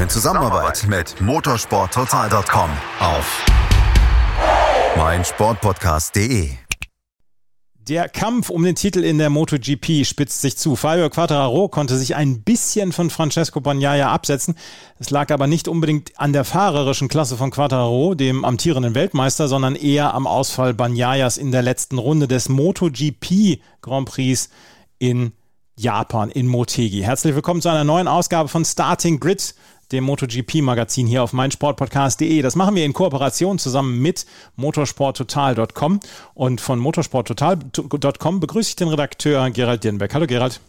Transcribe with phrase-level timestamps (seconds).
[0.00, 3.46] In Zusammenarbeit mit motorsporttotal.com auf
[4.96, 6.50] meinsportpodcast.de.
[7.78, 10.74] Der Kampf um den Titel in der MotoGP spitzt sich zu.
[10.74, 14.56] Fabio Quattararo konnte sich ein bisschen von Francesco Bagnaia absetzen.
[14.98, 19.76] Es lag aber nicht unbedingt an der fahrerischen Klasse von Quattararo, dem amtierenden Weltmeister, sondern
[19.76, 24.48] eher am Ausfall Bagnaias in der letzten Runde des MotoGP Grand Prix
[24.98, 25.34] in
[25.76, 27.00] Japan, in Motegi.
[27.02, 29.54] Herzlich willkommen zu einer neuen Ausgabe von Starting Grid
[29.94, 32.42] dem MotoGP-Magazin hier auf meinsportpodcast.de.
[32.42, 36.00] Das machen wir in Kooperation zusammen mit motorsporttotal.com.
[36.34, 40.12] Und von motorsporttotal.com begrüße ich den Redakteur Gerald Dirnbeck.
[40.12, 40.60] Hallo Gerald.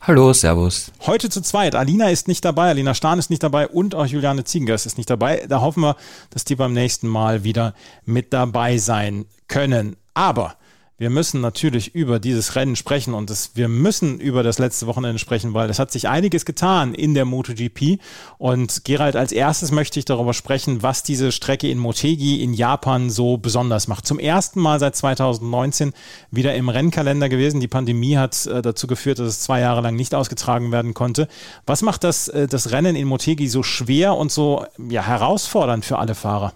[0.00, 0.92] Hallo, Servus.
[1.06, 1.74] Heute zu zweit.
[1.74, 5.10] Alina ist nicht dabei, Alina Stahn ist nicht dabei und auch Juliane Ziegengers ist nicht
[5.10, 5.44] dabei.
[5.48, 5.96] Da hoffen wir,
[6.30, 9.96] dass die beim nächsten Mal wieder mit dabei sein können.
[10.14, 10.54] Aber
[10.98, 15.18] wir müssen natürlich über dieses Rennen sprechen und das, wir müssen über das letzte Wochenende
[15.18, 17.98] sprechen, weil es hat sich einiges getan in der MotoGP.
[18.38, 23.10] Und Gerald, als erstes möchte ich darüber sprechen, was diese Strecke in Motegi in Japan
[23.10, 24.06] so besonders macht.
[24.06, 25.92] Zum ersten Mal seit 2019
[26.30, 27.60] wieder im Rennkalender gewesen.
[27.60, 31.28] Die Pandemie hat äh, dazu geführt, dass es zwei Jahre lang nicht ausgetragen werden konnte.
[31.66, 35.98] Was macht das, äh, das Rennen in Motegi so schwer und so ja, herausfordernd für
[35.98, 36.54] alle Fahrer?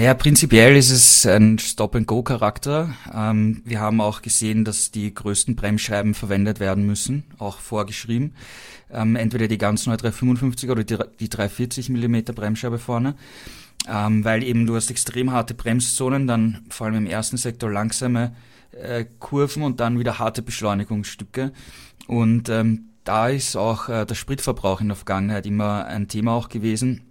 [0.00, 2.94] Ja, prinzipiell ist es ein Stop-and-Go-Charakter.
[3.12, 8.32] Ähm, wir haben auch gesehen, dass die größten Bremsscheiben verwendet werden müssen, auch vorgeschrieben.
[8.92, 13.16] Ähm, entweder die ganz neue 355 oder die, die 340 Millimeter Bremsscheibe vorne.
[13.88, 18.36] Ähm, weil eben du hast extrem harte Bremszonen, dann vor allem im ersten Sektor langsame
[18.70, 21.50] äh, Kurven und dann wieder harte Beschleunigungsstücke.
[22.06, 26.48] Und ähm, da ist auch äh, der Spritverbrauch in der Vergangenheit immer ein Thema auch
[26.48, 27.07] gewesen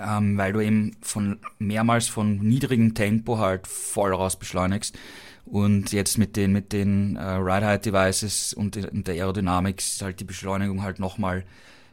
[0.00, 4.96] ähm, weil du eben von mehrmals von niedrigem Tempo halt voll raus beschleunigst.
[5.44, 10.24] Und jetzt mit den, mit den äh, Ride-Height-Devices und, und, der Aerodynamik ist halt die
[10.24, 11.44] Beschleunigung halt nochmal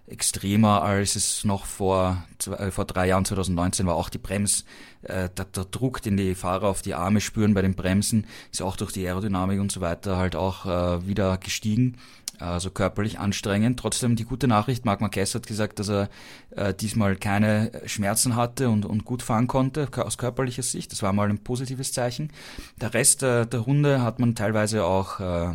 [0.07, 2.25] extremer, als es noch vor,
[2.57, 3.95] äh, vor drei Jahren, 2019 war.
[3.95, 4.65] Auch die Brems,
[5.03, 8.61] äh, der, der Druck, den die Fahrer auf die Arme spüren bei den Bremsen, ist
[8.61, 11.97] auch durch die Aerodynamik und so weiter halt auch äh, wieder gestiegen
[12.39, 13.79] also körperlich anstrengend.
[13.79, 16.09] Trotzdem die gute Nachricht, Marc Marquez hat gesagt, dass er
[16.51, 20.91] äh, diesmal keine Schmerzen hatte und, und gut fahren konnte aus körperlicher Sicht.
[20.91, 22.31] Das war mal ein positives Zeichen.
[22.81, 25.53] Der Rest äh, der Runde hat man teilweise auch äh,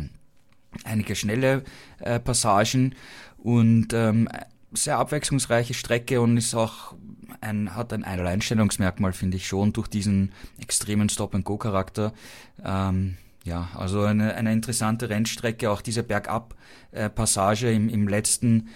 [0.83, 1.63] einige schnelle
[1.99, 2.95] äh, Passagen
[3.37, 4.29] und ähm,
[4.71, 6.93] sehr abwechslungsreiche Strecke und ist auch
[7.41, 12.13] ein, hat ein Alleinstellungsmerkmal, finde ich schon, durch diesen extremen Stop-and-Go-Charakter.
[12.63, 13.17] Ähm,
[13.49, 18.69] ja, also eine, eine interessante Rennstrecke, auch diese Bergab-Passage im, im letzten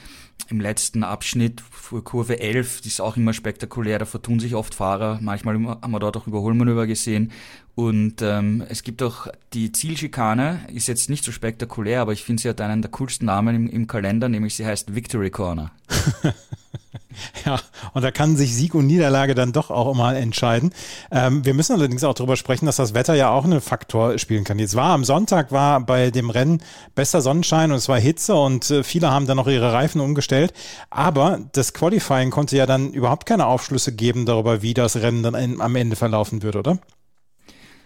[0.50, 4.76] im letzten Abschnitt vor Kurve 11, die ist auch immer spektakulär, da vertun sich oft
[4.76, 7.32] Fahrer, manchmal haben wir dort auch Überholmanöver gesehen
[7.76, 12.42] und ähm, es gibt auch die Zielschikane, ist jetzt nicht so spektakulär, aber ich finde,
[12.42, 15.72] sie hat einen der coolsten Namen im, im Kalender, nämlich sie heißt Victory Corner.
[17.46, 17.60] Ja,
[17.94, 20.74] und da kann sich Sieg und Niederlage dann doch auch mal entscheiden.
[21.12, 24.44] Ähm, wir müssen allerdings auch darüber sprechen, dass das Wetter ja auch einen Faktor spielen
[24.44, 24.60] kann.
[24.60, 26.62] Jetzt war am Sonntag war bei dem Rennen
[26.96, 30.54] bester Sonnenschein und es war Hitze und äh, viele haben dann noch ihre Reifen umgestellt.
[30.90, 35.62] Aber das Qualifying konnte ja dann überhaupt keine Aufschlüsse geben darüber, wie das Rennen dann
[35.62, 36.80] am Ende verlaufen wird, oder?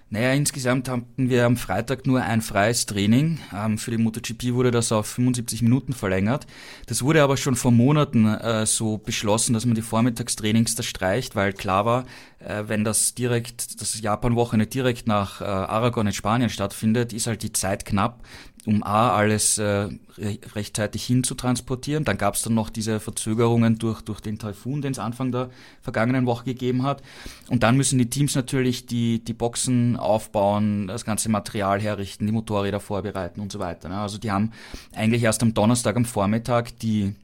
[0.09, 3.39] Naja, insgesamt hatten wir am Freitag nur ein freies Training.
[3.53, 6.47] Ähm, für die MotoGP wurde das auf 75 Minuten verlängert.
[6.85, 11.35] Das wurde aber schon vor Monaten äh, so beschlossen, dass man die Vormittagstrainings da streicht,
[11.35, 12.05] weil klar war,
[12.47, 17.43] äh, wenn das direkt, das Japan-Wochenende direkt nach äh, Aragon in Spanien stattfindet, ist halt
[17.43, 18.23] die Zeit knapp
[18.67, 19.87] um A, alles äh,
[20.17, 22.03] rechtzeitig hin zu transportieren.
[22.03, 25.49] Dann gab es dann noch diese Verzögerungen durch, durch den Taifun, den es Anfang der
[25.81, 27.01] vergangenen Woche gegeben hat.
[27.49, 32.33] Und dann müssen die Teams natürlich die, die Boxen aufbauen, das ganze Material herrichten, die
[32.33, 33.87] Motorräder vorbereiten und so weiter.
[33.87, 33.99] Ne?
[33.99, 34.51] Also die haben
[34.93, 37.15] eigentlich erst am Donnerstag am Vormittag die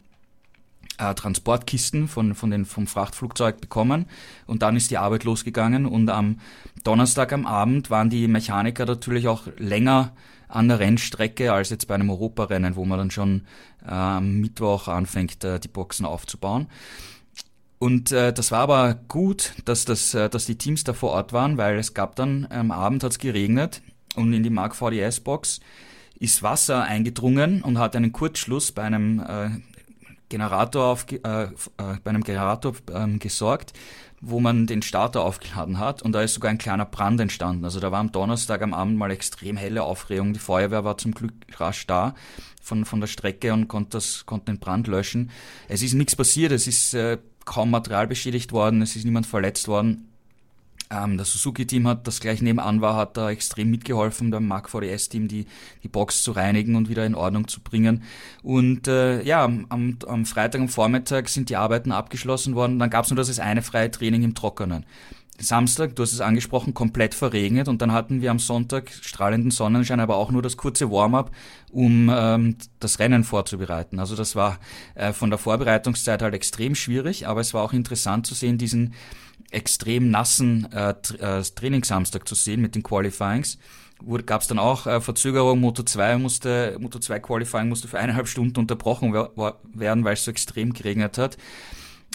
[0.98, 4.06] äh, Transportkisten von, von den, vom Frachtflugzeug bekommen
[4.46, 6.40] und dann ist die Arbeit losgegangen und am
[6.84, 10.14] Donnerstag am Abend waren die Mechaniker natürlich auch länger
[10.48, 13.46] an der Rennstrecke als jetzt bei einem Europarennen, wo man dann schon
[13.86, 16.68] äh, am Mittwoch anfängt, äh, die Boxen aufzubauen.
[17.80, 21.34] Und äh, das war aber gut, dass, das, äh, dass die Teams da vor Ort
[21.34, 23.82] waren, weil es gab dann, am Abend hat es geregnet
[24.16, 25.60] und in die Mark VDS-Box
[26.20, 29.50] ist Wasser eingedrungen und hat einen Kurzschluss bei einem äh,
[30.30, 33.74] Generator auf, äh, äh, bei einem Generator ähm, gesorgt,
[34.22, 37.66] wo man den Starter aufgeladen hat und da ist sogar ein kleiner Brand entstanden.
[37.66, 40.34] Also da war am Donnerstag am Abend mal extrem helle Aufregung.
[40.34, 42.16] Die Feuerwehr war zum Glück rasch da
[42.62, 45.30] von, von der Strecke und konnte, das, den Brand löschen.
[45.68, 49.68] Es ist nichts passiert, es ist äh, kaum Material beschädigt worden, es ist niemand verletzt
[49.68, 50.13] worden.
[50.94, 55.28] Ähm, das Suzuki-Team hat, das gleich nebenan war, hat da extrem mitgeholfen beim Mark VDS-Team,
[55.28, 55.46] die,
[55.82, 58.04] die Box zu reinigen und wieder in Ordnung zu bringen.
[58.44, 62.80] Und äh, ja, am, am Freitag am Vormittag sind die Arbeiten abgeschlossen worden.
[62.80, 64.86] Dann gab es nur das eine freie Training im Trockenen.
[65.40, 70.00] Samstag, du hast es angesprochen, komplett verregnet und dann hatten wir am Sonntag strahlenden Sonnenschein,
[70.00, 71.32] aber auch nur das kurze Warm-up,
[71.72, 74.00] um ähm, das Rennen vorzubereiten.
[74.00, 74.60] Also das war
[74.94, 78.94] äh, von der Vorbereitungszeit halt extrem schwierig, aber es war auch interessant zu sehen, diesen
[79.54, 83.58] extrem nassen äh, äh, Trainingssamstag zu sehen mit den Qualifyings.
[84.26, 88.28] Gab es dann auch äh, Verzögerung, Moto 2 musste, Moto 2 Qualifying musste für eineinhalb
[88.28, 91.38] Stunden unterbrochen werden, weil es so extrem geregnet hat.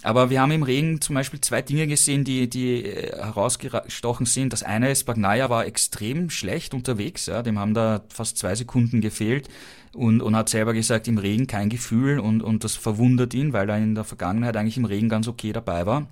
[0.03, 4.53] Aber wir haben im Regen zum Beispiel zwei Dinge gesehen, die, die äh, herausgestochen sind.
[4.53, 9.01] Das eine ist, Bagnaia war extrem schlecht unterwegs, ja, dem haben da fast zwei Sekunden
[9.01, 9.49] gefehlt
[9.95, 13.69] und, und hat selber gesagt, im Regen kein Gefühl und, und das verwundert ihn, weil
[13.69, 16.07] er in der Vergangenheit eigentlich im Regen ganz okay dabei war.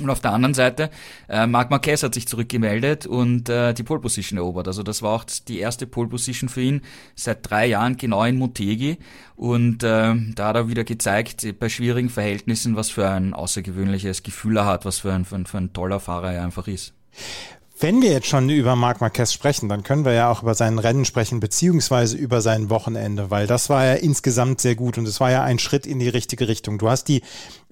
[0.00, 0.90] Und auf der anderen Seite,
[1.28, 4.66] äh, Marc Marquez hat sich zurückgemeldet und äh, die Pole Position erobert.
[4.66, 6.80] Also das war auch die erste Pole Position für ihn
[7.14, 8.98] seit drei Jahren genau in Motegi.
[9.36, 14.56] Und äh, da hat er wieder gezeigt, bei schwierigen Verhältnissen, was für ein außergewöhnliches Gefühl
[14.56, 16.94] er hat, was für ein, für ein, für ein toller Fahrer er einfach ist.
[17.82, 20.78] Wenn wir jetzt schon über Marc Marquez sprechen, dann können wir ja auch über sein
[20.78, 25.18] Rennen sprechen, beziehungsweise über sein Wochenende, weil das war ja insgesamt sehr gut und es
[25.18, 26.78] war ja ein Schritt in die richtige Richtung.
[26.78, 27.22] Du hast die,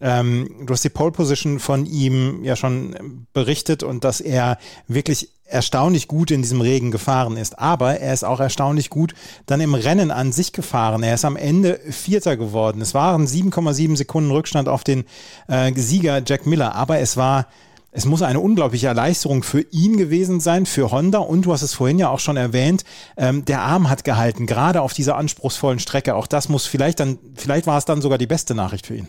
[0.01, 4.59] ähm, du hast die Pole Position von ihm ja schon berichtet und dass er
[4.89, 7.61] wirklich erstaunlich gut in diesem Regen gefahren ist.
[7.61, 9.15] Aber er ist auch erstaunlich gut
[9.47, 11.05] dann im Rennen an sich gefahren.
[11.05, 12.81] Er ist am Ende Vierter geworden.
[12.81, 15.05] Es waren 7,7 Sekunden Rückstand auf den
[15.47, 17.47] äh, Sieger Jack Miller, aber es war
[17.93, 21.19] es muss eine unglaubliche Erleichterung für ihn gewesen sein, für Honda.
[21.19, 22.85] Und du hast es vorhin ja auch schon erwähnt,
[23.17, 26.15] ähm, der Arm hat gehalten, gerade auf dieser anspruchsvollen Strecke.
[26.15, 29.09] Auch das muss vielleicht dann, vielleicht war es dann sogar die beste Nachricht für ihn.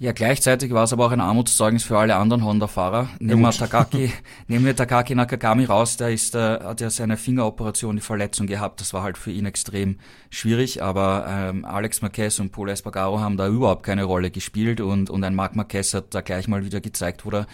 [0.00, 3.08] Ja, gleichzeitig war es aber auch ein Armutszeugnis für alle anderen Honda-Fahrer.
[3.18, 4.12] Nehmen wir Takaki,
[4.46, 8.80] nehmen wir Takaki Nakagami raus, der ist, äh, hat ja seine Fingeroperation, die Verletzung gehabt.
[8.80, 9.98] Das war halt für ihn extrem
[10.30, 15.10] schwierig, aber ähm, Alex Marquez und Paul Espargaro haben da überhaupt keine Rolle gespielt und,
[15.10, 17.48] und ein Marc Marquez hat da gleich mal wieder gezeigt, wo der,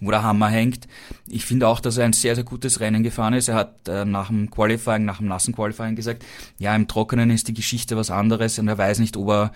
[0.00, 0.88] wo der Hammer hängt.
[1.28, 3.48] Ich finde auch, dass er ein sehr, sehr gutes Rennen gefahren ist.
[3.48, 6.24] Er hat äh, nach dem Qualifying, nach dem nassen Qualifying gesagt,
[6.56, 9.52] ja, im Trockenen ist die Geschichte was anderes und er weiß nicht, ob er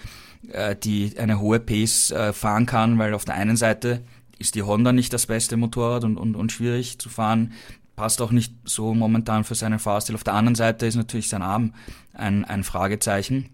[0.53, 4.03] äh, die eine hohe Pace äh, fahren kann, weil auf der einen Seite
[4.39, 7.53] ist die Honda nicht das beste Motorrad und, und, und schwierig zu fahren,
[7.97, 10.15] passt auch nicht so momentan für seinen Fahrstil.
[10.15, 11.75] Auf der anderen Seite ist natürlich sein Arm
[12.13, 13.51] ein, ein Fragezeichen.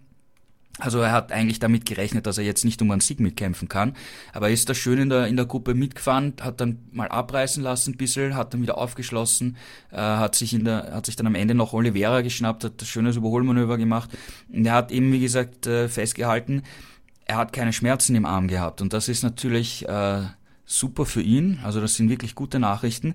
[0.78, 3.94] Also er hat eigentlich damit gerechnet, dass er jetzt nicht um einen Sieg mitkämpfen kann.
[4.32, 7.62] Aber er ist da schön in der, in der Gruppe mitgefahren, hat dann mal abreißen
[7.62, 9.56] lassen ein bisschen, hat dann wieder aufgeschlossen,
[9.90, 12.86] äh, hat sich in der, hat sich dann am Ende noch Oliveira geschnappt, hat ein
[12.86, 14.10] schönes Überholmanöver gemacht.
[14.48, 16.62] Und er hat eben, wie gesagt, äh, festgehalten,
[17.26, 18.80] er hat keine Schmerzen im Arm gehabt.
[18.80, 20.22] Und das ist natürlich äh,
[20.70, 21.58] super für ihn.
[21.64, 23.14] Also das sind wirklich gute Nachrichten.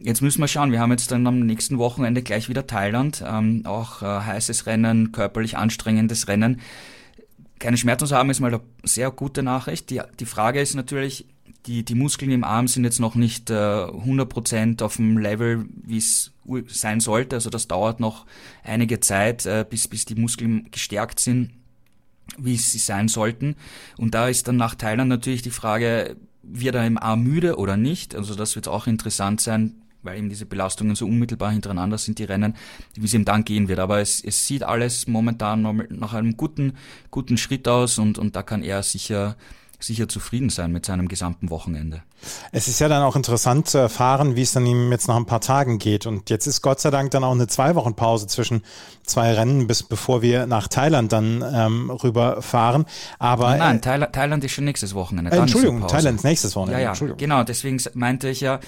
[0.00, 0.72] Jetzt müssen wir schauen.
[0.72, 3.22] Wir haben jetzt dann am nächsten Wochenende gleich wieder Thailand.
[3.26, 6.60] Ähm, auch äh, heißes Rennen, körperlich anstrengendes Rennen
[7.58, 9.90] keine Schmerzen zu haben, ist mal eine sehr gute Nachricht.
[9.90, 11.26] Die, die Frage ist natürlich,
[11.66, 15.98] die, die Muskeln im Arm sind jetzt noch nicht äh, 100% auf dem Level, wie
[15.98, 16.32] es
[16.68, 17.36] sein sollte.
[17.36, 18.26] Also das dauert noch
[18.62, 21.50] einige Zeit, äh, bis, bis die Muskeln gestärkt sind,
[22.38, 23.56] wie sie sein sollten.
[23.96, 26.16] Und da ist dann nach Thailand natürlich die Frage,
[26.50, 28.14] wird er im Arm müde oder nicht?
[28.14, 32.24] Also das wird auch interessant sein, weil eben diese Belastungen so unmittelbar hintereinander sind, die
[32.24, 32.54] Rennen,
[32.94, 33.78] wie es ihm dann gehen wird.
[33.78, 36.74] Aber es, es sieht alles momentan nach einem guten,
[37.10, 39.36] guten Schritt aus und, und da kann er sicher
[39.80, 42.02] sicher zufrieden sein mit seinem gesamten Wochenende.
[42.50, 45.26] Es ist ja dann auch interessant zu erfahren, wie es dann ihm jetzt nach ein
[45.26, 46.04] paar Tagen geht.
[46.04, 48.62] Und jetzt ist Gott sei Dank dann auch eine zwei Wochen Pause zwischen
[49.04, 52.86] zwei Rennen, bis bevor wir nach Thailand dann ähm, rüberfahren.
[53.20, 55.30] Aber nein, äh, Thailand, Thailand ist schon nächstes Wochenende.
[55.30, 56.82] Äh, Entschuldigung, Thailand ist nächstes Wochenende.
[56.82, 57.44] Ja, ja, genau.
[57.44, 58.58] Deswegen meinte ich ja,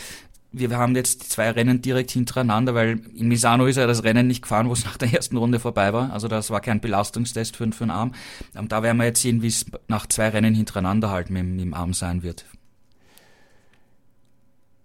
[0.53, 4.43] wir haben jetzt zwei Rennen direkt hintereinander, weil in Misano ist er das Rennen nicht
[4.43, 6.13] gefahren, wo es nach der ersten Runde vorbei war.
[6.13, 8.13] Also das war kein Belastungstest für, für den Arm.
[8.57, 11.61] Und da werden wir jetzt sehen, wie es nach zwei Rennen hintereinander halt mit, mit
[11.61, 12.45] dem Arm sein wird.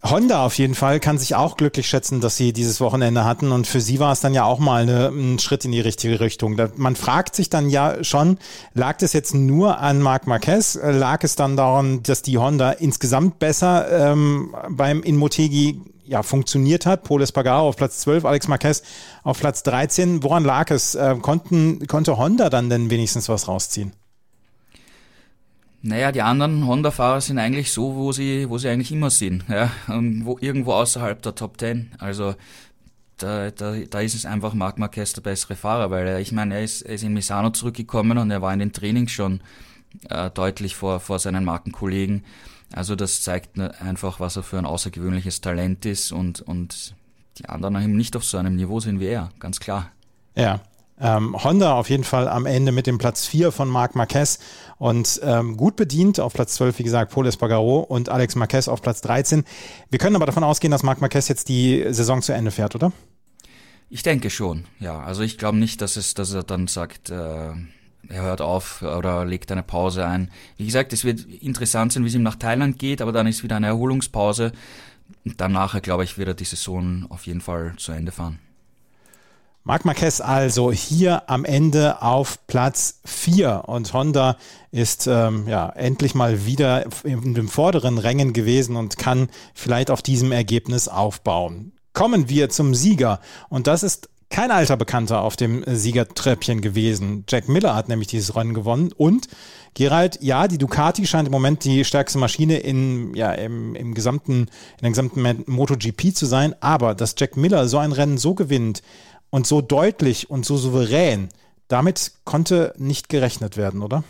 [0.09, 3.65] Honda auf jeden Fall kann sich auch glücklich schätzen, dass sie dieses Wochenende hatten und
[3.65, 6.57] für sie war es dann ja auch mal eine, ein Schritt in die richtige Richtung.
[6.57, 8.37] Da, man fragt sich dann ja schon,
[8.73, 10.79] lag das jetzt nur an Marc Marquez?
[10.81, 17.03] Lag es dann daran, dass die Honda insgesamt besser ähm, beim Inmotegi ja, funktioniert hat.
[17.03, 18.83] Paul Espargaro auf Platz 12, Alex Marquez
[19.23, 20.23] auf Platz 13.
[20.23, 20.95] Woran lag es?
[20.95, 23.91] Äh, konnten, konnte Honda dann denn wenigstens was rausziehen?
[25.87, 29.69] Naja, die anderen Honda-Fahrer sind eigentlich so, wo sie, wo sie eigentlich immer sind, ja,
[29.87, 31.91] wo, irgendwo außerhalb der Top Ten.
[31.99, 32.33] Also
[33.17, 36.55] da, da, da ist es einfach Marc Marquez der bessere Fahrer, weil er, ich meine,
[36.55, 39.41] er ist, er ist in Misano zurückgekommen und er war in den Trainings schon
[40.09, 42.25] äh, deutlich vor, vor seinen Markenkollegen.
[42.73, 46.95] Also das zeigt einfach, was er für ein außergewöhnliches Talent ist und, und
[47.37, 49.91] die anderen eben nicht auf so einem Niveau sind wie er, ganz klar.
[50.35, 50.61] Ja,
[50.99, 54.39] ähm, Honda auf jeden Fall am Ende mit dem Platz 4 von Marc Marquez
[54.77, 58.81] und ähm, gut bedient auf Platz 12, wie gesagt, Paul Espargaro und Alex Marquez auf
[58.81, 59.43] Platz 13.
[59.89, 62.91] Wir können aber davon ausgehen, dass Marc Marquez jetzt die Saison zu Ende fährt, oder?
[63.89, 65.01] Ich denke schon, ja.
[65.01, 67.51] Also ich glaube nicht, dass es, dass er dann sagt, äh,
[68.07, 70.31] er hört auf oder legt eine Pause ein.
[70.57, 73.43] Wie gesagt, es wird interessant sein, wie es ihm nach Thailand geht, aber dann ist
[73.43, 74.51] wieder eine Erholungspause.
[75.23, 78.39] Und danach, glaube ich, wird er die Saison auf jeden Fall zu Ende fahren.
[79.67, 84.37] Marc Marquez also hier am Ende auf Platz 4 und Honda
[84.69, 90.03] ist ähm, ja endlich mal wieder in den vorderen Rängen gewesen und kann vielleicht auf
[90.03, 91.71] diesem Ergebnis aufbauen.
[91.93, 93.19] Kommen wir zum Sieger
[93.49, 97.25] und das ist kein alter Bekannter auf dem Siegertreppchen gewesen.
[97.27, 99.27] Jack Miller hat nämlich dieses Rennen gewonnen und
[99.73, 104.41] Gerald, ja, die Ducati scheint im Moment die stärkste Maschine in, ja, im, im gesamten,
[104.41, 108.83] in der gesamten MotoGP zu sein, aber dass Jack Miller so ein Rennen so gewinnt,
[109.29, 111.29] und so deutlich und so souverän,
[111.67, 114.03] damit konnte nicht gerechnet werden, oder?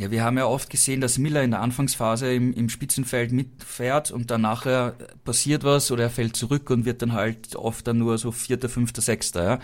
[0.00, 4.10] Ja, wir haben ja oft gesehen, dass Miller in der Anfangsphase im, im Spitzenfeld mitfährt
[4.10, 4.94] und dann nachher
[5.26, 8.70] passiert was oder er fällt zurück und wird dann halt oft dann nur so Vierter,
[8.70, 9.44] Fünfter, Sechster.
[9.44, 9.58] Ja.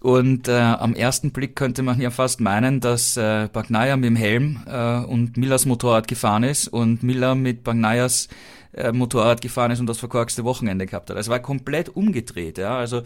[0.00, 4.16] Und äh, am ersten Blick könnte man ja fast meinen, dass äh, Bagnaia mit dem
[4.16, 8.28] Helm äh, und Millers Motorrad gefahren ist und Miller mit Bagnaias
[8.72, 11.16] äh, Motorrad gefahren ist und das verkorkste Wochenende gehabt hat.
[11.16, 12.58] Es war komplett umgedreht.
[12.58, 12.78] Ja?
[12.78, 13.02] Also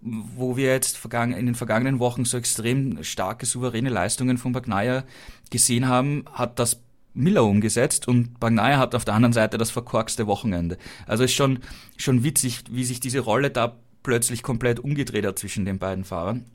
[0.00, 5.04] wo wir jetzt in den vergangenen Wochen so extrem starke, souveräne Leistungen von Bagnaia
[5.50, 6.80] gesehen haben, hat das
[7.14, 10.78] Miller umgesetzt und Bagnaia hat auf der anderen Seite das verkorkste Wochenende.
[11.06, 11.60] Also ist schon,
[11.96, 16.46] schon witzig, wie sich diese Rolle da plötzlich komplett umgedreht hat zwischen den beiden Fahrern.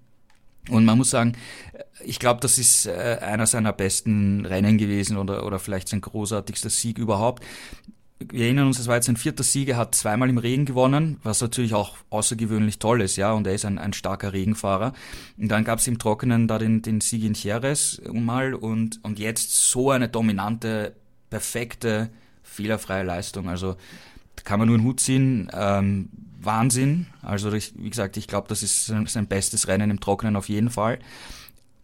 [0.69, 1.33] Und man muss sagen,
[2.05, 6.69] ich glaube, das ist äh, einer seiner besten Rennen gewesen oder, oder vielleicht sein großartigster
[6.69, 7.43] Sieg überhaupt.
[8.31, 11.17] Wir erinnern uns, es war jetzt sein vierter Sieg, er hat zweimal im Regen gewonnen,
[11.23, 14.93] was natürlich auch außergewöhnlich toll ist, ja, und er ist ein, ein starker Regenfahrer.
[15.37, 19.19] Und dann gab es im Trockenen da den, den Sieg in Jerez mal und, und
[19.19, 20.95] jetzt so eine dominante,
[21.29, 22.09] perfekte,
[22.43, 23.49] fehlerfreie Leistung.
[23.49, 23.75] Also
[24.35, 25.49] da kann man nur einen Hut ziehen.
[25.53, 27.07] Ähm, Wahnsinn.
[27.21, 30.69] Also ich, wie gesagt, ich glaube, das ist sein bestes Rennen im Trockenen auf jeden
[30.69, 30.99] Fall.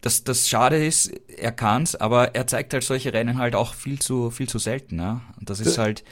[0.00, 3.98] Das, das Schade ist, er kann's, aber er zeigt halt solche Rennen halt auch viel
[3.98, 4.98] zu, viel zu selten.
[4.98, 5.20] Ja?
[5.38, 6.04] Und das ist halt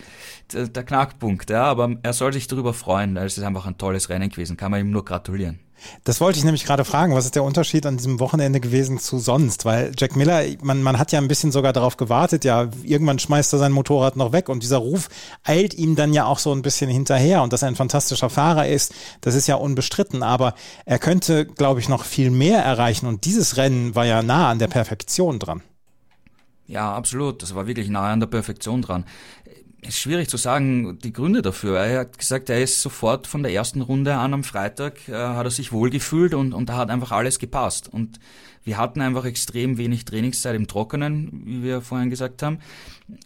[0.53, 1.49] der, der Knackpunkt.
[1.49, 1.65] Ja?
[1.65, 3.17] Aber er soll sich darüber freuen.
[3.17, 4.59] Es ist einfach ein tolles Rennen gewesen.
[4.59, 5.61] Kann man ihm nur gratulieren.
[6.05, 7.15] Das wollte ich nämlich gerade fragen.
[7.15, 9.65] Was ist der Unterschied an diesem Wochenende gewesen zu sonst?
[9.65, 13.53] Weil Jack Miller, man, man hat ja ein bisschen sogar darauf gewartet, ja, irgendwann schmeißt
[13.53, 15.09] er sein Motorrad noch weg und dieser Ruf
[15.45, 18.69] eilt ihm dann ja auch so ein bisschen hinterher und dass er ein fantastischer Fahrer
[18.69, 20.23] ist, das ist ja unbestritten.
[20.23, 20.55] Aber
[20.85, 24.59] er könnte, glaube ich, noch viel mehr erreichen und dieses Rennen war ja nah an
[24.59, 25.63] der Perfektion dran.
[26.67, 27.43] Ja, absolut.
[27.43, 29.05] Das war wirklich nah an der Perfektion dran
[29.83, 31.79] ist schwierig zu sagen, die Gründe dafür.
[31.79, 35.47] Er hat gesagt, er ist sofort von der ersten Runde an am Freitag, äh, hat
[35.47, 37.89] er sich wohlgefühlt und, und da hat einfach alles gepasst.
[37.93, 38.19] Und
[38.65, 42.59] wir hatten einfach extrem wenig Trainingszeit im Trockenen, wie wir vorhin gesagt haben.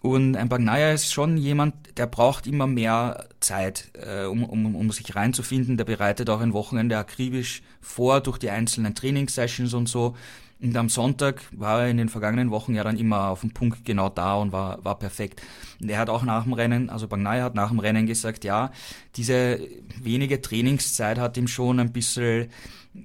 [0.01, 4.91] Und ein Bagnaia ist schon jemand, der braucht immer mehr Zeit, äh, um, um, um
[4.93, 5.77] sich reinzufinden.
[5.77, 10.15] Der bereitet auch ein Wochenende akribisch vor durch die einzelnen Trainingssessions und so.
[10.62, 13.85] Und am Sonntag war er in den vergangenen Wochen ja dann immer auf dem Punkt
[13.85, 15.42] genau da und war, war perfekt.
[15.81, 18.71] Und er hat auch nach dem Rennen, also Bagnaya hat nach dem Rennen gesagt, ja,
[19.16, 19.59] diese
[20.00, 22.49] wenige Trainingszeit hat ihm schon ein bisschen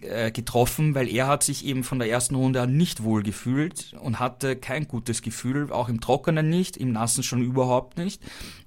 [0.01, 4.19] äh, getroffen, weil er hat sich eben von der ersten Runde nicht wohl gefühlt und
[4.19, 8.21] hatte kein gutes Gefühl, auch im Trockenen nicht, im Nassen schon überhaupt nicht.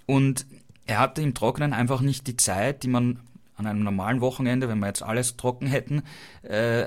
[0.06, 0.46] Und
[0.86, 3.20] er hatte im Trockenen einfach nicht die Zeit, die man
[3.60, 6.02] an einem normalen Wochenende, wenn wir jetzt alles trocken hätten,
[6.42, 6.86] äh,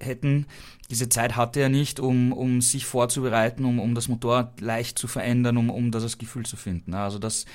[0.00, 0.46] hätten,
[0.90, 5.06] diese Zeit hatte er nicht, um, um sich vorzubereiten, um, um das Motorrad leicht zu
[5.06, 6.94] verändern, um, um das Gefühl zu finden.
[6.94, 7.46] Also das,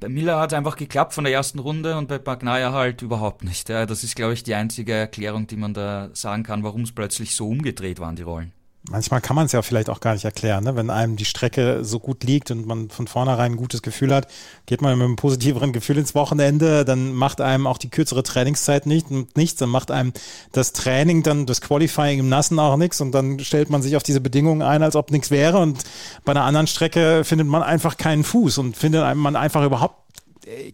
[0.00, 3.44] bei Miller hat es einfach geklappt von der ersten Runde und bei Bagnaia halt überhaupt
[3.44, 3.68] nicht.
[3.68, 6.92] Ja, das ist, glaube ich, die einzige Erklärung, die man da sagen kann, warum es
[6.92, 8.52] plötzlich so umgedreht waren, die Rollen
[8.88, 10.74] manchmal kann man es ja vielleicht auch gar nicht erklären, ne?
[10.74, 14.26] wenn einem die Strecke so gut liegt und man von vornherein ein gutes Gefühl hat,
[14.66, 18.86] geht man mit einem positiveren Gefühl ins Wochenende, dann macht einem auch die kürzere Trainingszeit
[18.86, 20.12] nicht, nichts, dann macht einem
[20.50, 24.02] das Training, dann das Qualifying im Nassen auch nichts und dann stellt man sich auf
[24.02, 25.82] diese Bedingungen ein, als ob nichts wäre und
[26.24, 29.96] bei einer anderen Strecke findet man einfach keinen Fuß und findet man einfach überhaupt,
[30.44, 30.72] äh,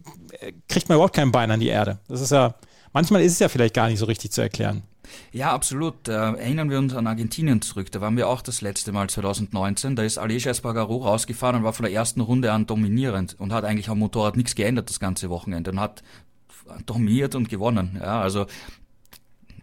[0.67, 1.99] kriegt man überhaupt kein Bein an die Erde.
[2.07, 2.55] Das ist ja,
[2.91, 4.83] manchmal ist es ja vielleicht gar nicht so richtig zu erklären.
[5.31, 6.07] Ja, absolut.
[6.07, 7.91] Äh, erinnern wir uns an Argentinien zurück.
[7.91, 9.95] Da waren wir auch das letzte Mal 2019.
[9.95, 13.63] Da ist Aleix Espargaro rausgefahren und war von der ersten Runde an dominierend und hat
[13.63, 16.03] eigentlich am Motorrad nichts geändert das ganze Wochenende und hat
[16.85, 17.97] dominiert und gewonnen.
[17.99, 18.45] Ja, also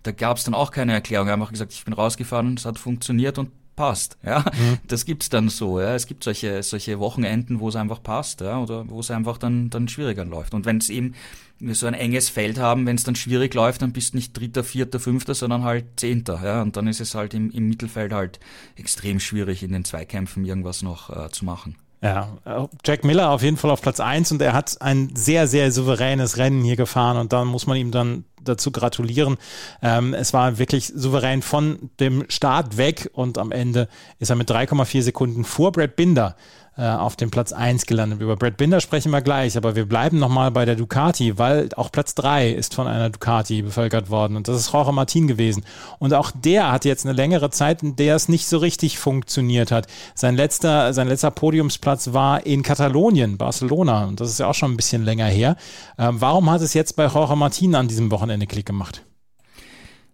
[0.02, 1.28] da gab es dann auch keine Erklärung.
[1.28, 4.16] Er hat einfach gesagt, ich bin rausgefahren, es hat funktioniert und passt.
[4.24, 4.78] Ja, mhm.
[4.88, 5.80] das gibt's dann so.
[5.80, 9.38] Ja, es gibt solche solche Wochenenden, wo es einfach passt, ja, oder wo es einfach
[9.38, 10.54] dann dann schwieriger läuft.
[10.54, 11.14] Und wenn es eben
[11.60, 14.64] so ein enges Feld haben, wenn es dann schwierig läuft, dann bist du nicht Dritter,
[14.64, 16.40] Vierter, Fünfter, sondern halt Zehnter.
[16.44, 18.40] Ja, und dann ist es halt im, im Mittelfeld halt
[18.76, 21.76] extrem schwierig, in den Zweikämpfen irgendwas noch äh, zu machen.
[22.02, 25.72] Ja, Jack Miller auf jeden Fall auf Platz eins und er hat ein sehr, sehr
[25.72, 29.38] souveränes Rennen hier gefahren und da muss man ihm dann dazu gratulieren.
[29.82, 34.50] Ähm, es war wirklich souverän von dem Start weg und am Ende ist er mit
[34.50, 38.20] 3,4 Sekunden vor Brad Binder äh, auf dem Platz 1 gelandet.
[38.20, 41.90] Über Brad Binder sprechen wir gleich, aber wir bleiben nochmal bei der Ducati, weil auch
[41.90, 45.64] Platz 3 ist von einer Ducati bevölkert worden und das ist Jorge Martin gewesen.
[45.98, 49.70] Und auch der hat jetzt eine längere Zeit, in der es nicht so richtig funktioniert
[49.72, 49.86] hat.
[50.14, 54.72] Sein letzter, sein letzter Podiumsplatz war in Katalonien, Barcelona und das ist ja auch schon
[54.72, 55.56] ein bisschen länger her.
[55.98, 59.02] Ähm, warum hat es jetzt bei Jorge Martin an diesem Wochenende Klick gemacht?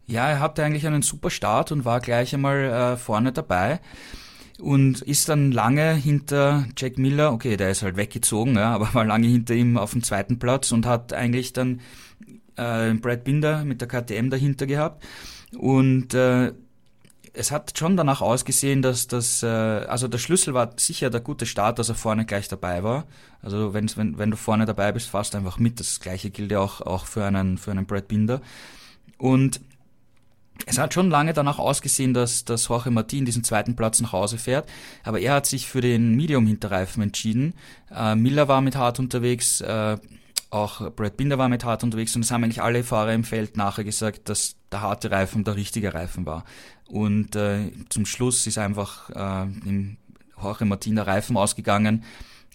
[0.07, 3.81] Ja, er hatte eigentlich einen super Start und war gleich einmal äh, vorne dabei
[4.63, 9.05] und ist dann lange hinter Jack Miller, okay, der ist halt weggezogen, ja, aber war
[9.05, 11.81] lange hinter ihm auf dem zweiten Platz und hat eigentlich dann
[12.57, 15.05] äh, Brad Binder mit der KTM dahinter gehabt
[15.59, 16.53] und äh,
[17.35, 21.47] es hat schon danach ausgesehen, dass das, äh, also der Schlüssel war sicher der gute
[21.47, 23.07] Start, dass er vorne gleich dabei war.
[23.41, 25.81] Also wenn, wenn, wenn du vorne dabei bist, fast einfach mit.
[25.81, 28.43] Das gleiche gilt ja auch, auch für einen, für einen Brad Binder.
[29.17, 29.63] Und
[30.67, 34.39] es hat schon lange danach ausgesehen, dass, dass Jorge Martin diesen zweiten Platz nach Hause
[34.39, 34.69] fährt,
[35.05, 37.55] aber er hat sich für den Medium-Hinterreifen entschieden.
[37.95, 39.99] Äh, Miller war mit hart unterwegs, äh,
[40.51, 43.57] auch Brad Binder war mit hart unterwegs und es haben eigentlich alle Fahrer im Feld
[43.57, 46.45] nachher gesagt, dass der harte Reifen der richtige Reifen war.
[46.87, 49.97] Und äh, zum Schluss ist einfach äh, im
[50.41, 52.05] Jorge Martin der Reifen ausgegangen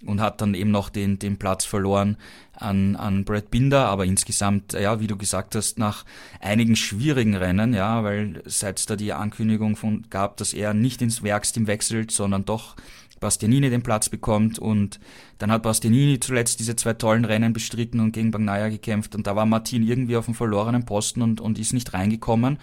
[0.06, 2.18] und hat dann eben noch den, den Platz verloren
[2.53, 6.05] an, an Brad Binder, aber insgesamt, ja, wie du gesagt hast, nach
[6.40, 11.01] einigen schwierigen Rennen, ja, weil seit es da die Ankündigung von gab, dass er nicht
[11.01, 12.75] ins Werksteam wechselt, sondern doch
[13.20, 14.60] Bastianini den Platz bekommt.
[14.60, 15.00] Und
[15.40, 19.16] dann hat Bastianini zuletzt diese zwei tollen Rennen bestritten und gegen Bagnaia gekämpft.
[19.16, 22.60] Und da war Martin irgendwie auf dem verlorenen Posten und, und ist nicht reingekommen.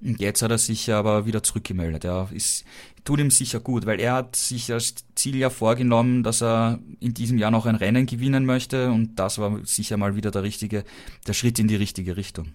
[0.00, 2.04] Und jetzt hat er sich aber wieder zurückgemeldet.
[2.04, 2.64] Ja, ist,
[3.04, 7.14] tut ihm sicher gut, weil er hat sich als Ziel ja vorgenommen, dass er in
[7.14, 10.84] diesem Jahr noch ein Rennen gewinnen möchte und das war sicher mal wieder der richtige,
[11.26, 12.48] der Schritt in die richtige Richtung.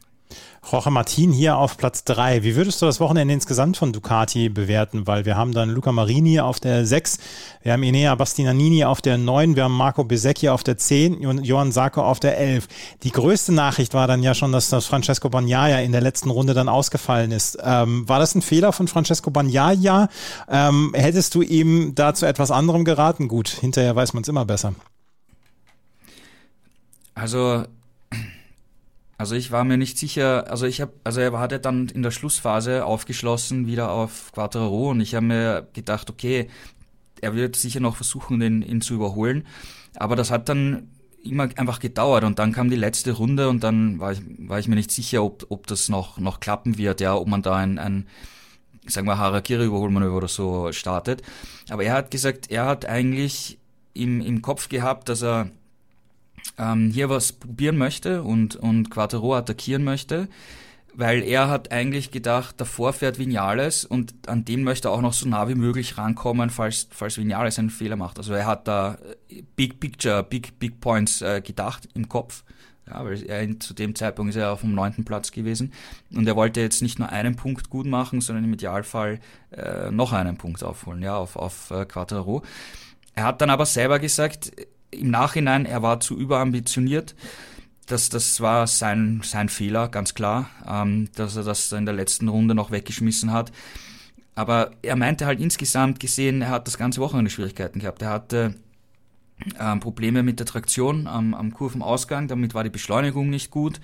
[0.69, 2.43] Jorge Martin hier auf Platz 3.
[2.43, 5.07] Wie würdest du das Wochenende insgesamt von Ducati bewerten?
[5.07, 7.17] Weil wir haben dann Luca Marini auf der 6,
[7.63, 11.71] wir haben Inea Bastianini auf der 9, wir haben Marco Besecchi auf der 10, Johann
[11.71, 12.67] Sarko auf der 11.
[13.03, 16.53] Die größte Nachricht war dann ja schon, dass das Francesco Bagnaia in der letzten Runde
[16.53, 17.57] dann ausgefallen ist.
[17.63, 20.09] Ähm, war das ein Fehler von Francesco Bagnaia?
[20.47, 23.27] Ähm, hättest du ihm da zu etwas anderem geraten?
[23.27, 24.73] Gut, hinterher weiß man es immer besser.
[27.13, 27.65] Also
[29.21, 32.09] also ich war mir nicht sicher, also ich habe, also er hatte dann in der
[32.09, 36.47] Schlussphase aufgeschlossen wieder auf Quattro und ich habe mir gedacht, okay,
[37.21, 39.45] er wird sicher noch versuchen, ihn, ihn zu überholen,
[39.95, 40.89] aber das hat dann
[41.23, 44.67] immer einfach gedauert und dann kam die letzte Runde und dann war ich, war ich
[44.67, 47.77] mir nicht sicher, ob, ob das noch, noch klappen wird, ja, ob man da ein,
[47.77, 48.07] ein
[48.87, 51.21] sagen wir Harakiri-Überholmanöver oder so startet.
[51.69, 53.59] Aber er hat gesagt, er hat eigentlich
[53.93, 55.51] im, im Kopf gehabt, dass er
[56.57, 60.27] ähm, hier was probieren möchte und, und Quattro attackieren möchte,
[60.93, 65.13] weil er hat eigentlich gedacht, davor fährt Vinales und an den möchte er auch noch
[65.13, 68.17] so nah wie möglich rankommen, falls, falls Vinales einen Fehler macht.
[68.17, 68.97] Also er hat da
[69.29, 72.43] äh, Big Picture, Big, Big Points äh, gedacht im Kopf.
[72.87, 75.71] Ja, weil er zu dem Zeitpunkt ist er auf dem neunten Platz gewesen
[76.13, 79.19] und er wollte jetzt nicht nur einen Punkt gut machen, sondern im Idealfall
[79.51, 82.41] äh, noch einen Punkt aufholen, ja, auf, auf äh, Quattro.
[83.13, 84.51] Er hat dann aber selber gesagt,
[84.91, 87.15] im Nachhinein, er war zu überambitioniert.
[87.87, 92.27] Das, das war sein, sein Fehler, ganz klar, ähm, dass er das in der letzten
[92.27, 93.51] Runde noch weggeschmissen hat.
[94.35, 98.01] Aber er meinte halt insgesamt gesehen, er hat das ganze Wochenende Schwierigkeiten gehabt.
[98.01, 98.55] Er hatte
[99.59, 103.81] ähm, Probleme mit der Traktion am, am Kurvenausgang, damit war die Beschleunigung nicht gut.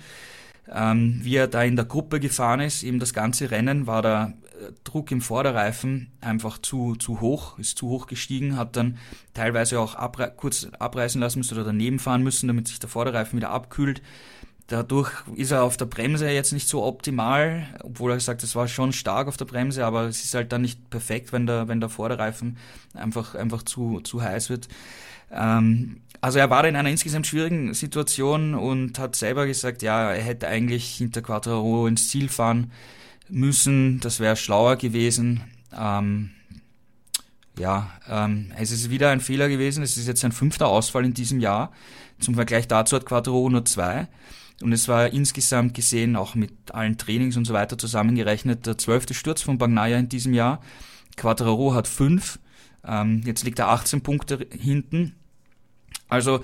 [0.70, 4.32] Ähm, wie er da in der Gruppe gefahren ist, eben das ganze Rennen, war äh,
[4.84, 8.98] Druck im Vorderreifen einfach zu, zu hoch, ist zu hoch gestiegen, hat dann
[9.34, 13.36] teilweise auch abre kurz abreißen lassen müssen oder daneben fahren müssen, damit sich der Vorderreifen
[13.36, 14.02] wieder abkühlt.
[14.66, 18.68] Dadurch ist er auf der Bremse jetzt nicht so optimal, obwohl er sagt, es war
[18.68, 21.80] schon stark auf der Bremse, aber es ist halt dann nicht perfekt, wenn der, wenn
[21.80, 22.58] der Vorderreifen
[22.92, 24.68] einfach, einfach zu, zu heiß wird.
[25.30, 30.22] Ähm, also er war in einer insgesamt schwierigen Situation und hat selber gesagt, ja, er
[30.22, 32.70] hätte eigentlich hinter Quattro ins Ziel fahren
[33.30, 34.00] müssen.
[34.00, 35.42] Das wäre schlauer gewesen.
[35.76, 36.30] Ähm,
[37.58, 39.82] ja, ähm, es ist wieder ein Fehler gewesen.
[39.82, 41.72] Es ist jetzt ein fünfter Ausfall in diesem Jahr.
[42.20, 44.08] Zum Vergleich dazu hat Quattro nur zwei.
[44.62, 49.14] Und es war insgesamt gesehen, auch mit allen Trainings und so weiter zusammengerechnet, der zwölfte
[49.14, 50.60] Sturz von Bagnaia in diesem Jahr.
[51.16, 52.38] Quattro hat fünf.
[52.84, 55.14] Ähm, jetzt liegt er 18 Punkte hinten.
[56.08, 56.42] Also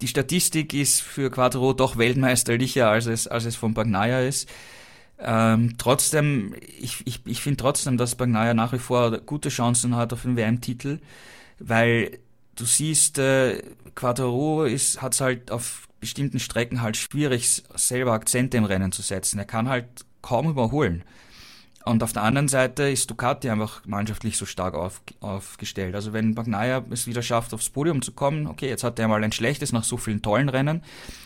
[0.00, 4.48] die Statistik ist für Quattro doch weltmeisterlicher, als es, als es von Bagnaia ist.
[5.24, 10.12] Ähm, trotzdem, ich, ich, ich finde trotzdem, dass Bagnaia nach wie vor gute Chancen hat
[10.12, 10.98] auf den WM-Titel,
[11.60, 12.18] weil
[12.56, 13.62] du siehst, äh,
[13.94, 19.38] Quattro ist, hat's halt auf bestimmten Strecken halt schwierig, selber Akzente im Rennen zu setzen.
[19.38, 19.86] Er kann halt
[20.20, 21.04] kaum überholen.
[21.84, 25.94] Und auf der anderen Seite ist Ducati einfach mannschaftlich so stark auf, aufgestellt.
[25.94, 29.22] Also wenn Bagnaia es wieder schafft, aufs Podium zu kommen, okay, jetzt hat er mal
[29.22, 30.82] ein schlechtes nach so vielen tollen Rennen.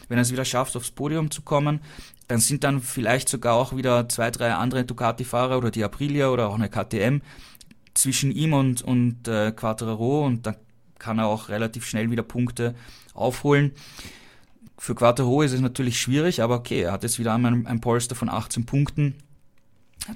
[0.09, 1.81] Wenn er es wieder schafft, aufs Podium zu kommen,
[2.29, 6.49] dann sind dann vielleicht sogar auch wieder zwei, drei andere Ducati-Fahrer oder die Aprilia oder
[6.49, 7.21] auch eine KTM
[7.95, 10.57] zwischen ihm und, und äh, Quattraro und dann
[10.99, 12.75] kann er auch relativ schnell wieder Punkte
[13.15, 13.73] aufholen.
[14.79, 18.15] Für Quattro ist es natürlich schwierig, aber okay, er hat jetzt wieder ein, ein Polster
[18.15, 19.15] von 18 Punkten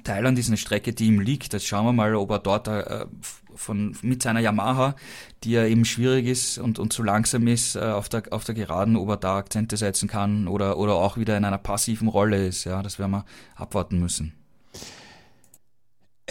[0.03, 1.53] Thailand ist eine Strecke, die ihm liegt.
[1.53, 3.05] Jetzt schauen wir mal, ob er dort äh,
[3.55, 4.95] von, mit seiner Yamaha,
[5.43, 8.55] die ja eben schwierig ist und, und zu langsam ist äh, auf, der, auf der
[8.55, 12.45] Geraden, ob er da Akzente setzen kann oder, oder auch wieder in einer passiven Rolle
[12.45, 12.63] ist.
[12.63, 14.33] Ja, das werden wir abwarten müssen.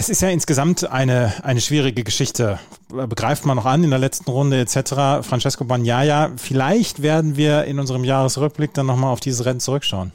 [0.00, 2.58] Es ist ja insgesamt eine, eine schwierige Geschichte.
[2.88, 5.26] Begreift man noch an in der letzten Runde etc.
[5.26, 10.12] Francesco Bagnaia, vielleicht werden wir in unserem Jahresrückblick dann nochmal auf dieses Rennen zurückschauen.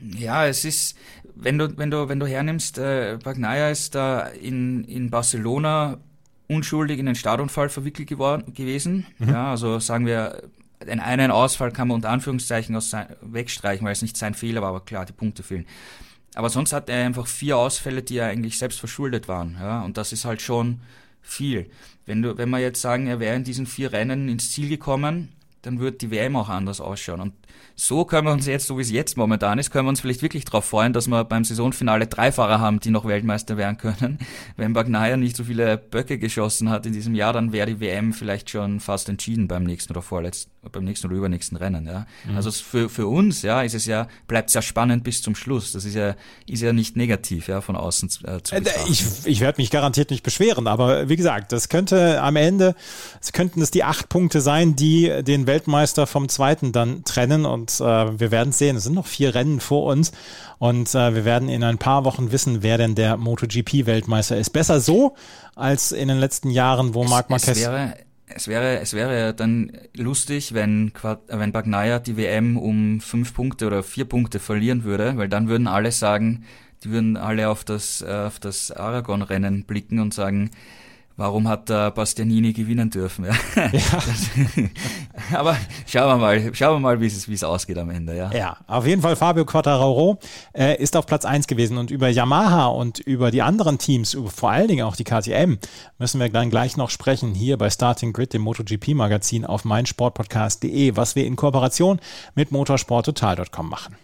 [0.00, 0.96] Ja, es ist,
[1.34, 5.98] wenn du, wenn du, wenn du hernimmst, äh, Bagnaia ist da in, in Barcelona
[6.48, 9.06] unschuldig in einen Startunfall verwickelt geworden, gewesen.
[9.18, 9.28] Mhm.
[9.30, 10.42] Ja, also sagen wir,
[10.86, 14.62] den einen Ausfall kann man unter Anführungszeichen aus sein, wegstreichen, weil es nicht sein Fehler
[14.62, 15.66] war, aber klar, die Punkte fehlen.
[16.34, 19.56] Aber sonst hat er einfach vier Ausfälle, die ja eigentlich selbst verschuldet waren.
[19.58, 20.80] Ja, und das ist halt schon
[21.22, 21.70] viel.
[22.06, 25.32] Wenn du, wenn wir jetzt sagen, er wäre in diesen vier Rennen ins Ziel gekommen,
[25.62, 27.20] dann wird die WM auch anders ausschauen.
[27.20, 27.34] Und
[27.76, 30.22] so können wir uns jetzt, so wie es jetzt momentan ist, können wir uns vielleicht
[30.22, 34.18] wirklich darauf freuen, dass wir beim Saisonfinale drei Fahrer haben, die noch Weltmeister werden können.
[34.56, 38.12] Wenn Bagnaia nicht so viele Böcke geschossen hat in diesem Jahr, dann wäre die WM
[38.12, 41.86] vielleicht schon fast entschieden beim nächsten oder vorletzten, beim nächsten oder übernächsten Rennen.
[41.86, 42.06] Ja.
[42.28, 42.36] Mhm.
[42.36, 45.72] Also für, für uns, ja, ist es ja, bleibt es ja spannend bis zum Schluss.
[45.72, 46.14] Das ist ja,
[46.46, 48.92] ist ja nicht negativ, ja, von außen äh, zu äh, betrachten.
[48.92, 52.76] Ich, ich werde mich garantiert nicht beschweren, aber wie gesagt, das könnte am Ende,
[53.20, 57.64] es könnten es die acht Punkte sein, die den Weltmeister vom zweiten dann trennen und
[57.64, 58.76] und äh, wir werden sehen.
[58.76, 60.12] Es sind noch vier Rennen vor uns
[60.58, 64.50] und äh, wir werden in ein paar Wochen wissen, wer denn der MotoGP-Weltmeister ist.
[64.50, 65.14] Besser so
[65.54, 67.56] als in den letzten Jahren, wo es, Marc Marquez.
[67.56, 67.94] Es wäre,
[68.26, 70.92] es wäre, es wäre dann lustig, wenn,
[71.28, 75.66] wenn Bagnaia die WM um fünf Punkte oder vier Punkte verlieren würde, weil dann würden
[75.66, 76.44] alle sagen,
[76.82, 80.50] die würden alle auf das, äh, auf das Aragon-Rennen blicken und sagen,
[81.16, 83.24] warum hat der Bastianini gewinnen dürfen?
[83.24, 83.32] Ja.
[83.72, 83.80] ja.
[85.38, 88.16] Aber schauen wir mal, schauen wir mal, wie es, wie es ausgeht am Ende.
[88.16, 90.18] Ja, ja auf jeden Fall Fabio Quattararo
[90.52, 94.50] äh, ist auf Platz eins gewesen und über Yamaha und über die anderen Teams, vor
[94.50, 95.58] allen Dingen auch die KTM,
[95.98, 101.16] müssen wir dann gleich noch sprechen hier bei Starting Grid, dem MotoGP-Magazin auf meinsportpodcast.de, was
[101.16, 102.00] wir in Kooperation
[102.34, 103.96] mit motorsporttotal.com machen.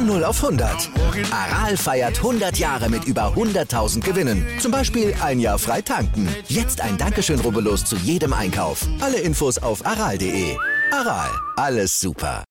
[0.00, 0.88] Von 0 auf 100.
[1.30, 4.46] Aral feiert 100 Jahre mit über 100.000 Gewinnen.
[4.58, 6.26] Zum Beispiel ein Jahr frei tanken.
[6.48, 8.88] Jetzt ein Dankeschön, rubbellos zu jedem Einkauf.
[9.00, 10.56] Alle Infos auf aral.de.
[10.90, 12.44] Aral, alles super.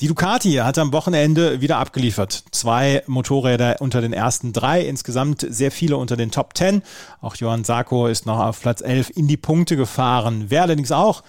[0.00, 2.44] Die Ducati hat am Wochenende wieder abgeliefert.
[2.52, 6.82] Zwei Motorräder unter den ersten drei, insgesamt sehr viele unter den Top 10.
[7.20, 10.46] Auch Johann Sarko ist noch auf Platz 11 in die Punkte gefahren.
[10.48, 11.24] Wer allerdings auch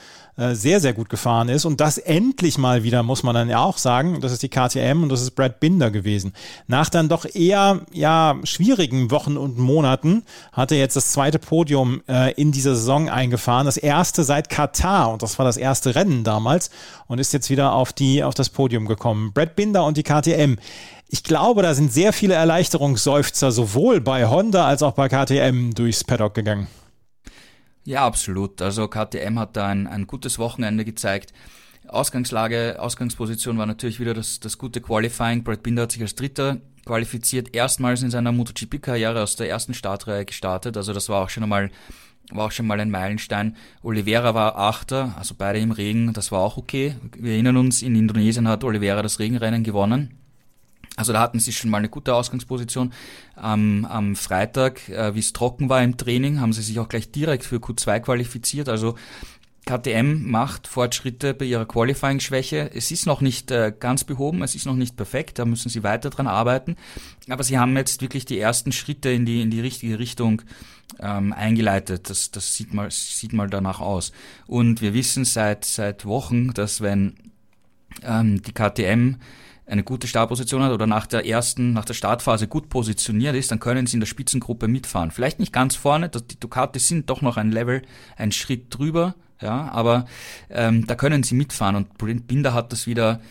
[0.54, 1.65] sehr, sehr gut gefahren ist.
[1.65, 5.04] Und das endlich mal wieder, muss man dann ja auch sagen, das ist die KTM
[5.04, 6.34] und das ist Brad Binder gewesen.
[6.67, 12.02] Nach dann doch eher ja, schwierigen Wochen und Monaten hat er jetzt das zweite Podium
[12.08, 13.65] äh, in dieser Saison eingefahren.
[13.65, 16.69] Das erste seit Katar und das war das erste Rennen damals
[17.08, 19.32] und ist jetzt wieder auf, die, auf das Podium gekommen.
[19.34, 20.56] Brad Binder und die KTM.
[21.10, 26.04] Ich glaube, da sind sehr viele Erleichterungsseufzer sowohl bei Honda als auch bei KTM durchs
[26.04, 26.67] Paddock gegangen.
[27.89, 28.62] Ja, absolut.
[28.62, 31.34] Also KTM hat da ein, ein gutes Wochenende gezeigt.
[31.88, 35.43] Ausgangslage, Ausgangsposition war natürlich wieder das, das gute Qualifying.
[35.43, 40.23] Brad Binder hat sich als Dritter qualifiziert, erstmals in seiner MotoGP-Karriere aus der ersten Startreihe
[40.25, 40.78] gestartet.
[40.78, 41.71] Also das war auch schon einmal
[42.32, 43.56] war auch schon mal ein Meilenstein.
[43.82, 46.95] Oliveira war Achter, also beide im Regen, das war auch okay.
[47.17, 50.18] Wir erinnern uns, in Indonesien hat Oliveira das Regenrennen gewonnen.
[50.99, 52.91] Also da hatten sie schon mal eine gute Ausgangsposition.
[53.41, 57.09] Ähm, am Freitag, äh, wie es trocken war im Training, haben sie sich auch gleich
[57.09, 58.67] direkt für Q2 qualifiziert.
[58.67, 58.95] Also
[59.65, 62.71] KTM macht Fortschritte bei ihrer Qualifying-Schwäche.
[62.73, 65.83] Es ist noch nicht äh, ganz behoben, es ist noch nicht perfekt, da müssen sie
[65.83, 66.75] weiter dran arbeiten.
[67.29, 70.41] Aber sie haben jetzt wirklich die ersten Schritte in die, in die richtige Richtung
[70.99, 72.09] ähm, eingeleitet.
[72.09, 74.12] Das, das sieht, mal, sieht mal danach aus.
[74.47, 77.15] Und wir wissen seit, seit Wochen, dass wenn
[78.03, 79.15] ähm, die KTM
[79.69, 83.60] eine gute Startposition hat oder nach der ersten, nach der Startphase gut positioniert ist, dann
[83.60, 85.12] können sie in der Spitzengruppe mitfahren.
[85.12, 87.84] Vielleicht nicht ganz vorne, die Ducati sind doch noch ein Level,
[88.17, 90.05] ein Schritt drüber, ja, aber
[90.49, 93.21] ähm, da können sie mitfahren und Binder hat das wieder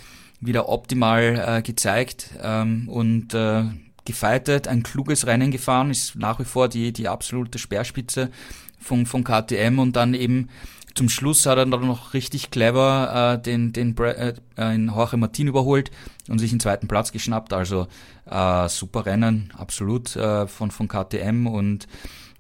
[0.41, 3.65] wieder optimal äh, gezeigt ähm, und äh,
[4.05, 8.31] gefeitet, ein kluges Rennen gefahren, ist nach wie vor die die absolute Speerspitze
[8.79, 10.49] von von KTM und dann eben
[10.99, 15.47] zum Schluss hat er dann noch richtig clever äh, den, den äh, in Jorge Martin
[15.47, 15.93] überholt
[16.29, 17.53] und sich den zweiten Platz geschnappt.
[17.53, 17.87] Also
[18.27, 21.87] äh, super Rennen, absolut äh, von, von KTM und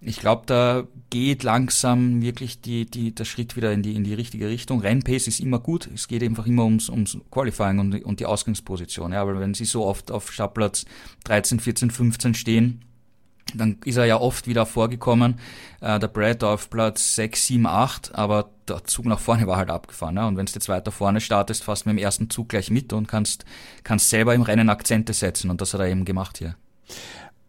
[0.00, 4.14] ich glaube, da geht langsam wirklich die, die, der Schritt wieder in die, in die
[4.14, 4.80] richtige Richtung.
[4.80, 5.88] Rennpace ist immer gut.
[5.94, 9.12] Es geht einfach immer ums, ums Qualifying und, und die Ausgangsposition.
[9.12, 10.84] Ja, aber wenn sie so oft auf Startplatz
[11.24, 12.84] 13, 14, 15 stehen,
[13.54, 15.38] dann ist er ja oft wieder vorgekommen,
[15.80, 19.70] äh, der Brad auf Platz 6, 7, 8, aber der Zug nach vorne war halt
[19.70, 20.16] abgefahren.
[20.16, 20.26] Ja?
[20.28, 23.08] Und wenn du jetzt weiter vorne startest, fast mit dem ersten Zug gleich mit und
[23.08, 23.44] kannst,
[23.84, 25.50] kannst selber im Rennen Akzente setzen.
[25.50, 26.56] Und das hat er eben gemacht hier.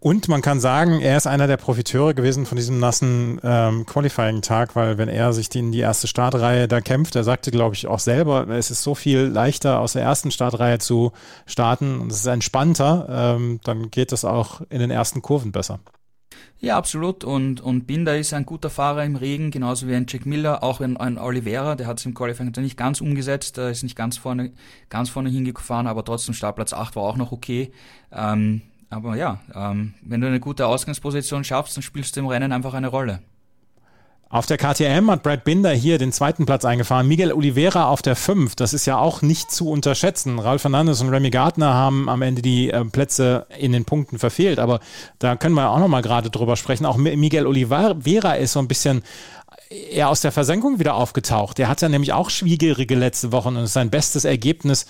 [0.01, 4.73] Und man kann sagen, er ist einer der Profiteure gewesen von diesem nassen ähm, Qualifying-Tag,
[4.75, 7.99] weil wenn er sich in die erste Startreihe da kämpft, er sagte, glaube ich, auch
[7.99, 11.11] selber, es ist so viel leichter aus der ersten Startreihe zu
[11.45, 15.81] starten und es ist entspannter, ähm, dann geht es auch in den ersten Kurven besser.
[16.61, 17.25] Ja, absolut.
[17.25, 20.79] Und, und Binder ist ein guter Fahrer im Regen, genauso wie ein Jack Miller, auch
[20.79, 24.17] ein, ein Oliveira, der hat es im Qualifying nicht ganz umgesetzt, der ist nicht ganz
[24.17, 24.51] vorne,
[24.87, 27.73] ganz vorne hingefahren, aber trotzdem Startplatz 8 war auch noch okay.
[28.13, 32.51] Ähm, aber ja, ähm, wenn du eine gute Ausgangsposition schaffst, dann spielst du im Rennen
[32.51, 33.19] einfach eine Rolle.
[34.31, 37.07] Auf der KTM hat Brad Binder hier den zweiten Platz eingefahren.
[37.07, 38.55] Miguel Oliveira auf der 5.
[38.55, 40.37] Das ist ja auch nicht zu unterschätzen.
[40.37, 44.59] Ralf Fernandes und Remy Gardner haben am Ende die äh, Plätze in den Punkten verfehlt.
[44.59, 44.81] Aber
[45.17, 46.85] da können wir auch nochmal gerade drüber sprechen.
[46.85, 49.01] Auch Miguel Oliveira ist so ein bisschen
[49.71, 51.57] eher aus der Versenkung wieder aufgetaucht.
[51.57, 54.85] Der hat ja nämlich auch schwierige letzte Wochen und ist sein bestes Ergebnis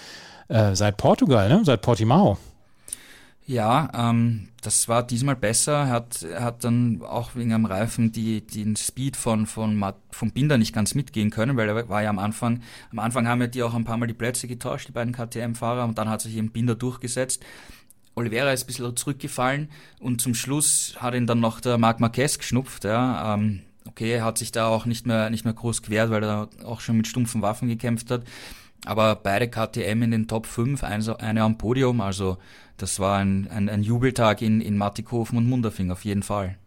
[0.49, 1.61] äh, seit Portugal, ne?
[1.63, 2.37] seit Portimao.
[3.49, 5.73] Ja, ähm, das war diesmal besser.
[5.73, 10.31] Er hat, er hat dann auch wegen am Reifen die, den Speed von, von, von
[10.31, 13.47] Binder nicht ganz mitgehen können, weil er war ja am Anfang, am Anfang haben ja
[13.47, 16.37] die auch ein paar Mal die Plätze getauscht, die beiden KTM-Fahrer, und dann hat sich
[16.37, 17.43] eben Binder durchgesetzt.
[18.13, 22.37] Oliveira ist ein bisschen zurückgefallen und zum Schluss hat ihn dann noch der Marc Marquez
[22.37, 23.33] geschnupft, ja.
[23.33, 26.49] Ähm, okay, er hat sich da auch nicht mehr, nicht mehr groß gewehrt, weil er
[26.65, 28.25] auch schon mit stumpfen Waffen gekämpft hat.
[28.85, 32.37] Aber beide KTM in den Top 5, eine am Podium, also
[32.81, 36.57] das war ein, ein, ein Jubeltag in, in Mattighofen und Munderfing auf jeden Fall.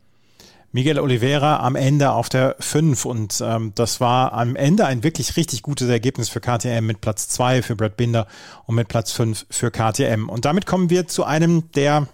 [0.75, 5.37] Miguel Oliveira am Ende auf der 5 und ähm, das war am Ende ein wirklich
[5.37, 8.27] richtig gutes Ergebnis für KTM mit Platz 2 für Brad Binder
[8.65, 10.31] und mit Platz 5 für KTM.
[10.31, 12.09] Und damit kommen wir zu einem der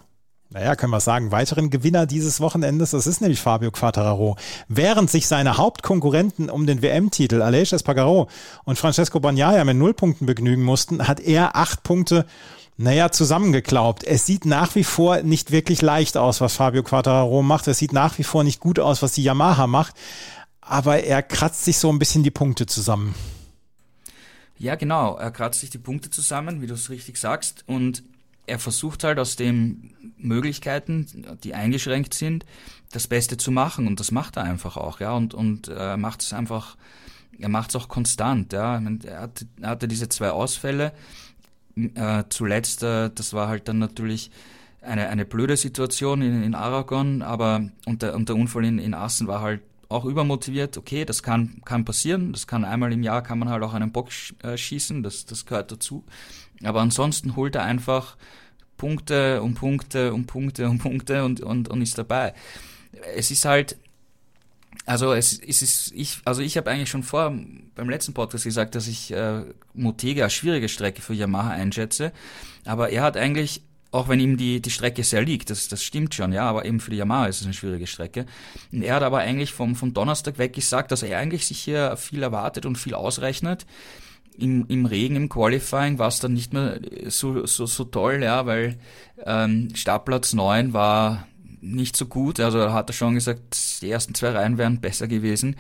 [0.51, 4.37] naja, können wir sagen, weiteren Gewinner dieses Wochenendes, das ist nämlich Fabio Quattararo.
[4.67, 8.29] Während sich seine Hauptkonkurrenten um den WM-Titel, Aleix Espargaro
[8.65, 12.25] und Francesco Bagnaia mit Nullpunkten begnügen mussten, hat er acht Punkte
[12.81, 14.05] naja, zusammengeklaubt.
[14.05, 17.67] Es sieht nach wie vor nicht wirklich leicht aus, was Fabio Quattararo macht.
[17.67, 19.97] Es sieht nach wie vor nicht gut aus, was die Yamaha macht.
[20.61, 23.17] Aber er kratzt sich so ein bisschen die Punkte zusammen.
[24.59, 25.17] Ja, genau.
[25.17, 27.64] Er kratzt sich die Punkte zusammen, wie du es richtig sagst.
[27.67, 28.05] Und
[28.47, 32.47] er versucht halt aus den Möglichkeiten, die eingeschränkt sind,
[32.93, 33.88] das Beste zu machen.
[33.88, 35.14] Und das macht er einfach auch, ja.
[35.14, 36.77] Und, und er macht es einfach,
[37.41, 38.81] er macht es auch konstant, ja.
[39.05, 40.93] Er hatte, er hatte diese zwei Ausfälle
[41.95, 44.31] äh, zuletzt, äh, das war halt dann natürlich
[44.83, 48.95] eine, eine blöde Situation in, in Aragon, aber und der, und der Unfall in, in
[48.95, 50.77] Assen war halt auch übermotiviert.
[50.77, 52.33] Okay, das kann, kann passieren.
[52.33, 54.09] Das kann einmal im Jahr kann man halt auch einen Bock
[54.43, 55.03] äh, schießen.
[55.03, 56.05] Das, das gehört dazu.
[56.62, 58.17] Aber ansonsten holt er einfach
[58.77, 62.35] Punkte und Punkte und Punkte und Punkte und, und, und ist dabei.
[63.14, 63.77] Es ist halt,
[64.88, 67.31] also es, es ist, ich, also ich habe eigentlich schon vor
[67.74, 69.42] beim letzten Podcast gesagt, dass ich äh,
[69.74, 72.11] Motega als schwierige Strecke für Yamaha einschätze.
[72.64, 76.14] Aber er hat eigentlich, auch wenn ihm die, die Strecke sehr liegt, das, das stimmt
[76.14, 78.24] schon, ja, aber eben für die Yamaha ist es eine schwierige Strecke.
[78.72, 81.96] Und er hat aber eigentlich vom, vom Donnerstag weg gesagt, dass er eigentlich sich hier
[81.98, 83.66] viel erwartet und viel ausrechnet.
[84.38, 88.46] Im, im Regen, im Qualifying war es dann nicht mehr so, so, so toll, ja,
[88.46, 88.79] weil
[89.27, 91.28] ähm, Startplatz 9 war
[91.61, 92.40] nicht so gut.
[92.40, 95.57] Also hat er schon gesagt, die ersten zwei Reihen wären besser gewesen.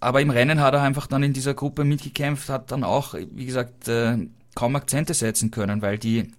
[0.00, 3.44] Aber im Rennen hat er einfach dann in dieser Gruppe mitgekämpft, hat dann auch, wie
[3.44, 4.16] gesagt, äh,
[4.54, 6.32] kaum Akzente setzen können, weil die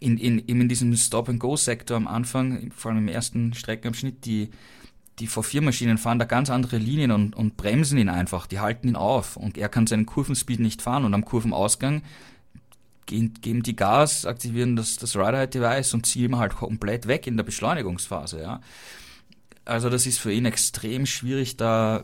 [0.00, 4.50] in, in, in diesem Stop-and-Go-Sektor am Anfang, vor allem im ersten Streckenabschnitt, die,
[5.18, 8.96] die V4-Maschinen fahren da ganz andere Linien und, und bremsen ihn einfach, die halten ihn
[8.96, 12.02] auf und er kann seinen Kurvenspeed nicht fahren und am Kurvenausgang
[13.06, 17.44] gehen, geben die Gas, aktivieren das, das Rider-Device und ziehen halt komplett weg in der
[17.44, 18.60] Beschleunigungsphase, ja.
[19.64, 22.02] Also das ist für ihn extrem schwierig, da äh,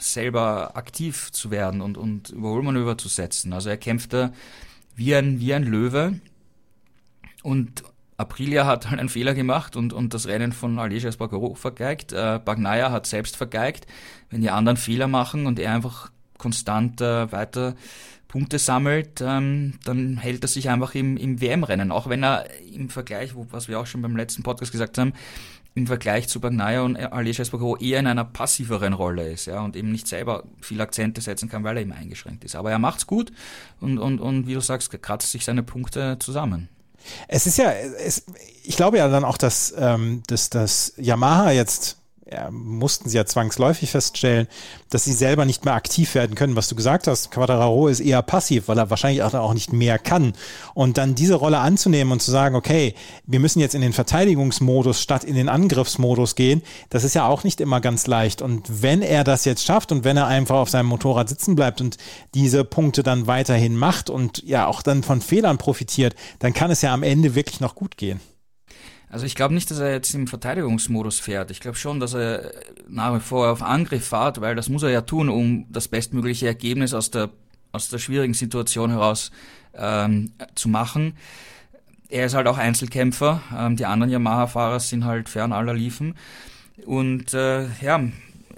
[0.00, 3.52] selber aktiv zu werden und, und Überholmanöver zu setzen.
[3.52, 4.32] Also er kämpft da
[4.96, 6.20] wie ein, wie ein Löwe
[7.42, 7.84] und
[8.20, 12.12] Aprilia hat halt einen Fehler gemacht und, und das Rennen von Aleix Espargaro vergeigt.
[12.12, 13.86] Äh, Bagnaia hat selbst vergeigt.
[14.28, 17.76] Wenn die anderen Fehler machen und er einfach konstant äh, weiter
[18.30, 21.90] Punkte sammelt, ähm, dann hält er sich einfach im, im WM-Rennen.
[21.90, 25.14] Auch wenn er im Vergleich, was wir auch schon beim letzten Podcast gesagt haben,
[25.74, 29.74] im Vergleich zu Bagnaia und Aleix Espargaro eher in einer passiveren Rolle ist, ja, und
[29.74, 32.54] eben nicht selber viel Akzente setzen kann, weil er eben eingeschränkt ist.
[32.54, 33.32] Aber er macht's gut
[33.80, 36.68] und, und, und wie du sagst, kratzt sich seine Punkte zusammen.
[37.26, 38.26] Es ist ja, es,
[38.62, 41.99] ich glaube ja dann auch, dass, ähm, dass, dass Yamaha jetzt
[42.50, 44.46] mussten sie ja zwangsläufig feststellen,
[44.88, 46.56] dass sie selber nicht mehr aktiv werden können.
[46.56, 50.32] Was du gesagt hast, Quadraro ist eher passiv, weil er wahrscheinlich auch nicht mehr kann.
[50.74, 52.94] Und dann diese Rolle anzunehmen und zu sagen, okay,
[53.26, 57.44] wir müssen jetzt in den Verteidigungsmodus statt in den Angriffsmodus gehen, das ist ja auch
[57.44, 58.42] nicht immer ganz leicht.
[58.42, 61.80] Und wenn er das jetzt schafft und wenn er einfach auf seinem Motorrad sitzen bleibt
[61.80, 61.96] und
[62.34, 66.82] diese Punkte dann weiterhin macht und ja auch dann von Fehlern profitiert, dann kann es
[66.82, 68.20] ja am Ende wirklich noch gut gehen.
[69.10, 71.50] Also ich glaube nicht, dass er jetzt im Verteidigungsmodus fährt.
[71.50, 72.52] Ich glaube schon, dass er
[72.88, 76.46] nach wie vor auf Angriff fährt, weil das muss er ja tun, um das bestmögliche
[76.46, 77.30] Ergebnis aus der
[77.72, 79.30] aus der schwierigen Situation heraus
[79.74, 81.16] ähm, zu machen.
[82.08, 83.42] Er ist halt auch Einzelkämpfer.
[83.56, 86.16] Ähm, die anderen Yamaha-Fahrer sind halt fern aller Liefen.
[86.84, 88.00] Und äh, ja,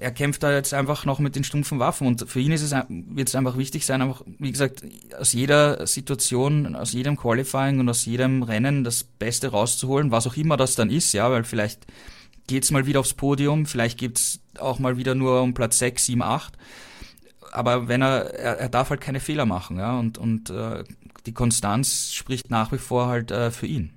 [0.03, 2.73] er kämpft da jetzt einfach noch mit den stumpfen Waffen und für ihn ist es,
[2.89, 4.83] wird es einfach wichtig sein, einfach, wie gesagt,
[5.19, 10.37] aus jeder Situation, aus jedem Qualifying und aus jedem Rennen das Beste rauszuholen, was auch
[10.37, 11.87] immer das dann ist, ja, weil vielleicht
[12.49, 16.23] geht's mal wieder aufs Podium, vielleicht geht's auch mal wieder nur um Platz 6, 7,
[16.23, 16.53] 8,
[17.53, 20.85] aber wenn er, er, er darf halt keine Fehler machen, ja, und, und äh,
[21.27, 23.93] die Konstanz spricht nach wie vor halt äh, für ihn.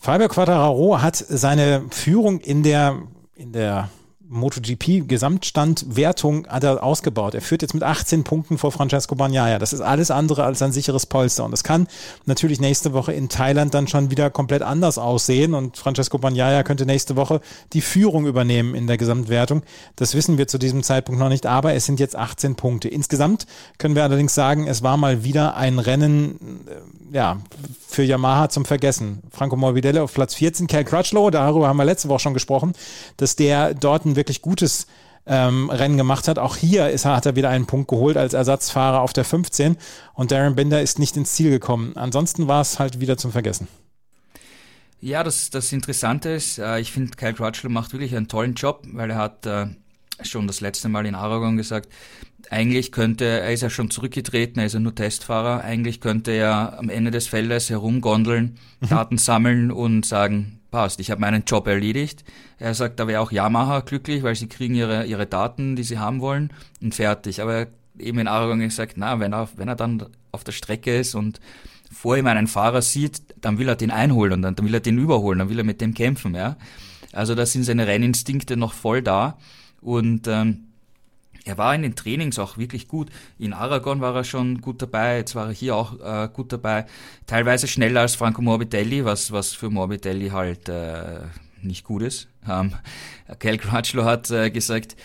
[0.00, 3.02] Fabio Quattararo hat seine Führung in der
[3.34, 3.90] in der
[4.30, 7.34] MotoGP-Gesamtstandwertung hat er ausgebaut.
[7.34, 9.58] Er führt jetzt mit 18 Punkten vor Francesco Bagnaia.
[9.58, 11.44] Das ist alles andere als ein sicheres Polster.
[11.44, 11.88] Und es kann
[12.26, 15.54] natürlich nächste Woche in Thailand dann schon wieder komplett anders aussehen.
[15.54, 17.40] Und Francesco Bagnaia könnte nächste Woche
[17.72, 19.62] die Führung übernehmen in der Gesamtwertung.
[19.96, 22.88] Das wissen wir zu diesem Zeitpunkt noch nicht, aber es sind jetzt 18 Punkte.
[22.88, 23.46] Insgesamt
[23.78, 27.38] können wir allerdings sagen, es war mal wieder ein Rennen, äh, ja,
[27.88, 29.22] für Yamaha zum Vergessen.
[29.30, 32.74] Franco Morbidelli auf Platz 14, Cal Crutchlow, darüber haben wir letzte Woche schon gesprochen,
[33.16, 34.86] dass der dort ein wirklich gutes
[35.24, 36.38] ähm, Rennen gemacht hat.
[36.38, 39.76] Auch hier ist, hat er wieder einen Punkt geholt als Ersatzfahrer auf der 15
[40.14, 41.96] und Darren Binder ist nicht ins Ziel gekommen.
[41.96, 43.68] Ansonsten war es halt wieder zum Vergessen.
[45.00, 48.84] Ja, das, das Interessante ist, äh, ich finde, Kyle Crutchlow macht wirklich einen tollen Job,
[48.92, 49.66] weil er hat äh,
[50.22, 51.88] schon das letzte Mal in Aragon gesagt,
[52.50, 56.78] eigentlich könnte, er ist ja schon zurückgetreten, er ist ja nur Testfahrer, eigentlich könnte er
[56.78, 58.88] am Ende des Feldes herumgondeln, mhm.
[58.88, 62.24] Daten sammeln und sagen, passt, ich habe meinen Job erledigt.
[62.58, 65.98] Er sagt, da wäre auch Yamaha glücklich, weil sie kriegen ihre, ihre Daten, die sie
[65.98, 67.40] haben wollen und fertig.
[67.40, 67.66] Aber
[67.98, 71.40] eben in Aragon gesagt, na, wenn er, wenn er dann auf der Strecke ist und
[71.90, 74.80] vor ihm einen Fahrer sieht, dann will er den einholen und dann, dann will er
[74.80, 76.56] den überholen, dann will er mit dem kämpfen, ja.
[77.12, 79.38] Also da sind seine Renninstinkte noch voll da
[79.80, 80.67] und ähm,
[81.48, 83.08] er war in den Trainings auch wirklich gut.
[83.38, 86.84] In Aragon war er schon gut dabei, jetzt war er hier auch äh, gut dabei.
[87.26, 91.20] Teilweise schneller als Franco Morbidelli, was, was für Morbidelli halt äh,
[91.62, 92.28] nicht gut ist.
[92.48, 92.74] Ähm,
[93.38, 94.96] Cal Crutchlow hat äh, gesagt,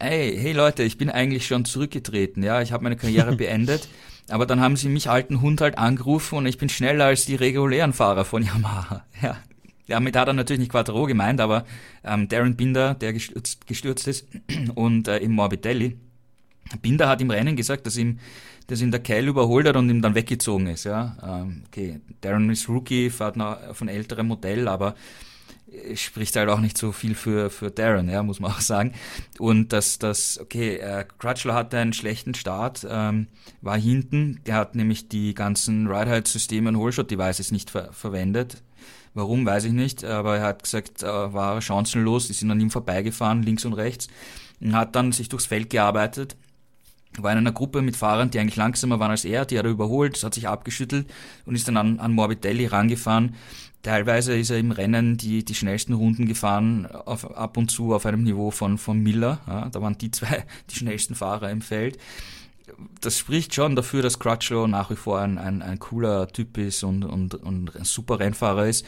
[0.00, 3.88] hey, hey Leute, ich bin eigentlich schon zurückgetreten, ja, ich habe meine Karriere beendet.
[4.30, 7.34] Aber dann haben sie mich alten Hund halt angerufen und ich bin schneller als die
[7.34, 9.04] regulären Fahrer von Yamaha.
[9.22, 9.36] Ja,
[9.86, 11.64] damit hat er natürlich nicht Quattro gemeint, aber
[12.04, 14.26] ähm, Darren Binder, der gestürzt, gestürzt ist,
[14.74, 15.98] und äh, eben Morbidelli.
[16.80, 18.18] Binder hat im Rennen gesagt, dass ihm,
[18.66, 20.84] dass ihn der Keil überholt hat und ihm dann weggezogen ist.
[20.84, 24.94] Ja, ähm, okay, Darren ist Rookie, fährt noch von älterem Modell, aber
[25.94, 28.92] spricht halt auch nicht so viel für, für Darren, ja, muss man auch sagen.
[29.38, 33.28] Und dass das, okay, äh, Crutchlow hatte einen schlechten Start, ähm,
[33.60, 38.62] war hinten, der hat nämlich die ganzen Ride-Height-Systeme und Holshot-Devices nicht ver verwendet,
[39.14, 42.70] Warum, weiß ich nicht, aber er hat gesagt, er war chancenlos, die sind an ihm
[42.70, 44.08] vorbeigefahren, links und rechts,
[44.60, 46.36] und hat dann sich durchs Feld gearbeitet,
[47.18, 49.70] war in einer Gruppe mit Fahrern, die eigentlich langsamer waren als er, die hat er
[49.70, 51.06] überholt, hat sich abgeschüttelt
[51.46, 53.34] und ist dann an, an Morbidelli rangefahren.
[53.82, 58.06] Teilweise ist er im Rennen die, die schnellsten Runden gefahren, auf, ab und zu auf
[58.06, 59.40] einem Niveau von, von Miller.
[59.46, 61.98] Ja, da waren die zwei die schnellsten Fahrer im Feld.
[63.00, 66.82] Das spricht schon dafür, dass Crutchlow nach wie vor ein, ein, ein cooler Typ ist
[66.82, 68.86] und, und, und ein super Rennfahrer ist.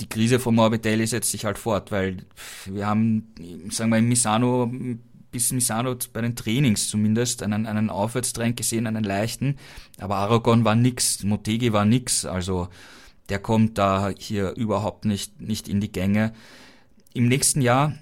[0.00, 2.24] Die Krise von Morbidelli setzt sich halt fort, weil
[2.66, 3.34] wir haben,
[3.70, 4.70] sagen wir, in Misano
[5.30, 9.56] bis Misano bei den Trainings zumindest einen, einen Aufwärtstrend gesehen, einen leichten.
[9.98, 12.26] Aber Aragon war nix, Motegi war nix.
[12.26, 12.68] Also
[13.30, 16.34] der kommt da hier überhaupt nicht, nicht in die Gänge.
[17.14, 17.94] Im nächsten Jahr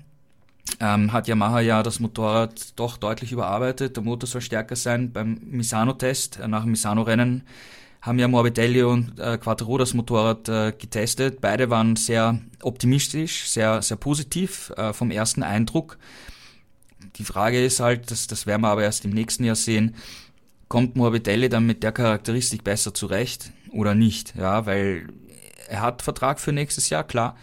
[0.79, 3.97] ähm, hat Yamaha ja das Motorrad doch deutlich überarbeitet.
[3.97, 5.13] Der Motor soll stärker sein.
[5.13, 7.43] Beim Misano-Test, äh, nach dem Misano-Rennen,
[8.03, 11.41] haben ja Morbidelli und äh, Quattro das Motorrad äh, getestet.
[11.41, 15.99] Beide waren sehr optimistisch, sehr, sehr positiv äh, vom ersten Eindruck.
[17.17, 19.97] Die Frage ist halt, das, das werden wir aber erst im nächsten Jahr sehen,
[20.69, 24.35] kommt Morbidelli dann mit der Charakteristik besser zurecht oder nicht?
[24.37, 25.09] Ja, weil
[25.69, 27.37] er hat Vertrag für nächstes Jahr, klar.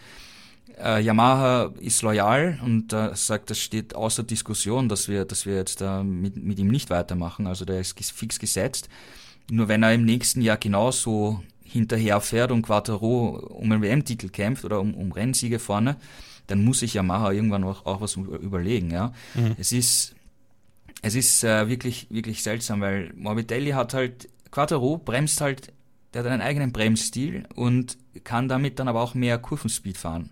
[0.82, 5.56] Äh, Yamaha ist loyal und äh, sagt, das steht außer Diskussion, dass wir, dass wir
[5.56, 7.46] jetzt äh, mit, mit ihm nicht weitermachen.
[7.46, 8.88] Also der ist fix gesetzt.
[9.50, 14.80] Nur wenn er im nächsten Jahr genauso hinterherfährt und Quattro um einen WM-Titel kämpft oder
[14.80, 15.96] um, um Rennsiege vorne,
[16.46, 18.90] dann muss sich Yamaha irgendwann auch, auch was überlegen.
[18.90, 19.56] Ja, mhm.
[19.58, 20.14] es ist
[21.02, 25.72] es ist äh, wirklich wirklich seltsam, weil Morbidelli hat halt Quattro bremst halt,
[26.14, 30.30] der hat einen eigenen Bremsstil und kann damit dann aber auch mehr Kurvenspeed fahren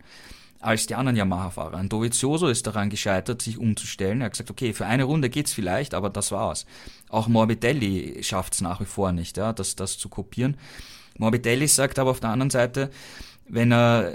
[0.60, 1.76] als die anderen Yamaha-Fahrer.
[1.76, 4.20] Ein Dovizioso ist daran gescheitert, sich umzustellen.
[4.20, 6.66] Er hat gesagt, okay, für eine Runde geht's vielleicht, aber das war's.
[7.08, 10.56] Auch Morbidelli schafft's nach wie vor nicht, ja, das, das zu kopieren.
[11.18, 12.90] Morbidelli sagt aber auf der anderen Seite,
[13.48, 14.12] wenn er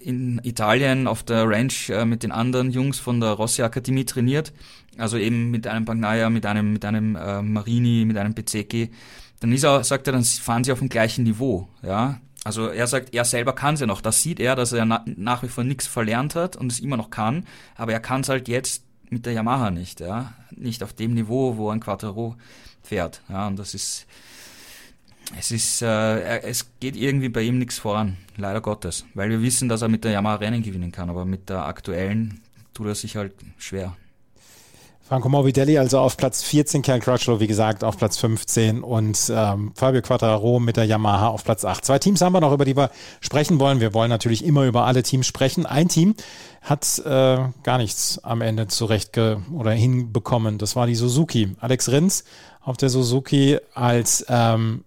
[0.00, 4.52] in Italien auf der Ranch äh, mit den anderen Jungs von der Rossi Akademie trainiert,
[4.96, 8.90] also eben mit einem Bagnaia, mit einem, mit einem äh, Marini, mit einem Bezeki,
[9.40, 12.20] dann ist er, sagt er, dann fahren sie auf dem gleichen Niveau, ja.
[12.44, 14.00] Also er sagt, er selber kann es ja noch.
[14.00, 16.96] Das sieht er, dass er na, nach wie vor nichts verlernt hat und es immer
[16.96, 20.32] noch kann, aber er kann es halt jetzt mit der Yamaha nicht, ja.
[20.50, 22.36] Nicht auf dem Niveau, wo ein Quattro
[22.82, 23.46] fährt, ja.
[23.46, 24.06] Und das ist,
[25.38, 29.68] es ist, äh, es geht irgendwie bei ihm nichts voran, leider Gottes, weil wir wissen,
[29.68, 32.40] dass er mit der Yamaha Rennen gewinnen kann, aber mit der aktuellen
[32.72, 33.96] tut er sich halt schwer.
[35.10, 39.72] Franco Morbidelli also auf Platz 14, Cal Crutchlow, wie gesagt, auf Platz 15 und ähm,
[39.74, 41.84] Fabio Quattararo mit der Yamaha auf Platz 8.
[41.84, 43.80] Zwei Teams haben wir noch, über die wir sprechen wollen.
[43.80, 45.66] Wir wollen natürlich immer über alle Teams sprechen.
[45.66, 46.14] Ein Team
[46.62, 50.58] hat äh, gar nichts am Ende zurecht oder hinbekommen.
[50.58, 51.56] Das war die Suzuki.
[51.58, 52.22] Alex Rins
[52.60, 54.84] auf der Suzuki als ähm,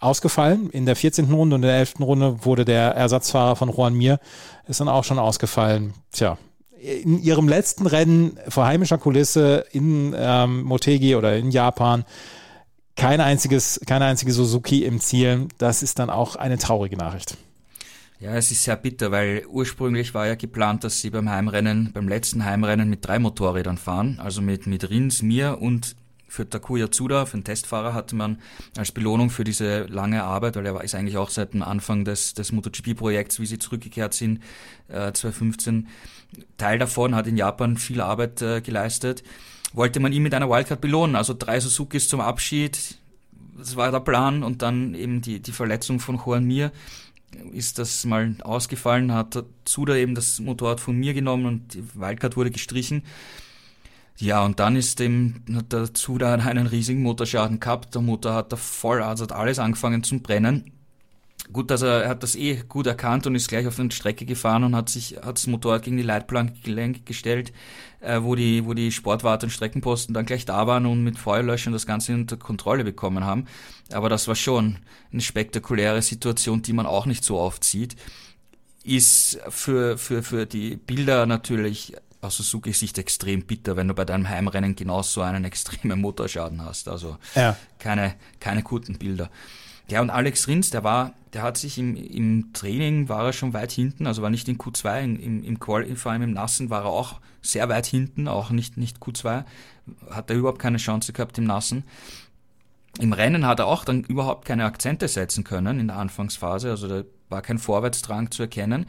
[0.00, 0.68] ausgefallen.
[0.70, 1.32] In der 14.
[1.32, 2.00] Runde und der 11.
[2.00, 4.18] Runde wurde der Ersatzfahrer von Juan Mir,
[4.66, 5.94] ist dann auch schon ausgefallen.
[6.10, 6.38] Tja,
[6.84, 12.04] in ihrem letzten Rennen vor heimischer Kulisse in ähm, Motegi oder in Japan
[12.96, 15.48] kein einziges, keine einzige Suzuki im Ziel.
[15.58, 17.36] Das ist dann auch eine traurige Nachricht.
[18.20, 22.08] Ja, es ist sehr bitter, weil ursprünglich war ja geplant, dass sie beim Heimrennen, beim
[22.08, 25.96] letzten Heimrennen mit drei Motorrädern fahren, also mit, mit Rins, mir und
[26.34, 28.38] für Takuya Tsuda, für den Testfahrer, hatte man
[28.76, 32.34] als Belohnung für diese lange Arbeit, weil er ist eigentlich auch seit dem Anfang des,
[32.34, 34.40] des MotoGP-Projekts, wie sie zurückgekehrt sind,
[34.88, 35.88] äh, 2015,
[36.56, 39.22] Teil davon, hat in Japan viel Arbeit äh, geleistet,
[39.72, 41.16] wollte man ihn mit einer Wildcard belohnen.
[41.16, 42.98] Also drei Suzukis zum Abschied,
[43.56, 46.72] das war der Plan und dann eben die, die Verletzung von Juan Mir
[47.52, 52.36] ist das mal ausgefallen, hat Tsuda eben das Motorrad von mir genommen und die Wildcard
[52.36, 53.02] wurde gestrichen.
[54.16, 57.94] Ja, und dann ist dem, hat der Zuda einen riesigen Motorschaden gehabt.
[57.94, 60.70] Der Motor hat da voll, also hat alles angefangen zu brennen.
[61.52, 64.64] Gut, also er hat das eh gut erkannt und ist gleich auf eine Strecke gefahren
[64.64, 67.52] und hat sich, hat das Motorrad gegen die Leitplanke gestellt,
[68.00, 71.72] äh, wo die, wo die Sportwarte und Streckenposten dann gleich da waren und mit Feuerlöschern
[71.72, 73.46] das Ganze unter Kontrolle bekommen haben.
[73.92, 74.78] Aber das war schon
[75.12, 77.96] eine spektakuläre Situation, die man auch nicht so oft sieht.
[78.82, 84.28] Ist für, für, für die Bilder natürlich aus Suzuki-Sicht extrem bitter, wenn du bei deinem
[84.28, 86.88] Heimrennen genauso einen extremen Motorschaden hast.
[86.88, 87.56] Also ja.
[87.78, 89.30] keine, keine guten Bilder.
[89.88, 93.52] Ja, und Alex Rins, der war, der hat sich im, im Training war er schon
[93.52, 96.84] weit hinten, also war nicht in Q2, im, im Quali, vor allem im Nassen war
[96.84, 99.44] er auch sehr weit hinten, auch nicht, nicht Q2,
[100.10, 101.84] hat er überhaupt keine Chance gehabt im Nassen.
[102.98, 106.88] Im Rennen hat er auch dann überhaupt keine Akzente setzen können in der Anfangsphase, also
[106.88, 108.86] da war kein Vorwärtsdrang zu erkennen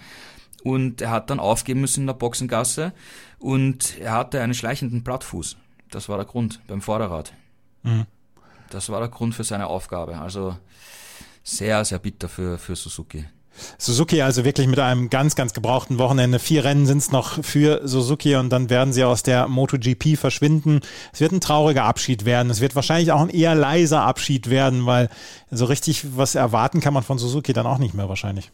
[0.63, 2.93] und er hat dann aufgeben müssen in der Boxengasse
[3.37, 5.57] und er hatte einen schleichenden Plattfuß.
[5.91, 7.33] Das war der Grund beim Vorderrad.
[7.83, 8.05] Mhm.
[8.70, 10.18] Das war der Grund für seine Aufgabe.
[10.18, 10.57] Also
[11.43, 13.26] sehr, sehr bitter für, für Suzuki.
[13.78, 16.39] Suzuki also wirklich mit einem ganz, ganz gebrauchten Wochenende.
[16.39, 20.82] Vier Rennen sind es noch für Suzuki und dann werden sie aus der MotoGP verschwinden.
[21.13, 22.49] Es wird ein trauriger Abschied werden.
[22.49, 25.09] Es wird wahrscheinlich auch ein eher leiser Abschied werden, weil
[25.51, 28.51] so richtig was erwarten kann man von Suzuki dann auch nicht mehr wahrscheinlich.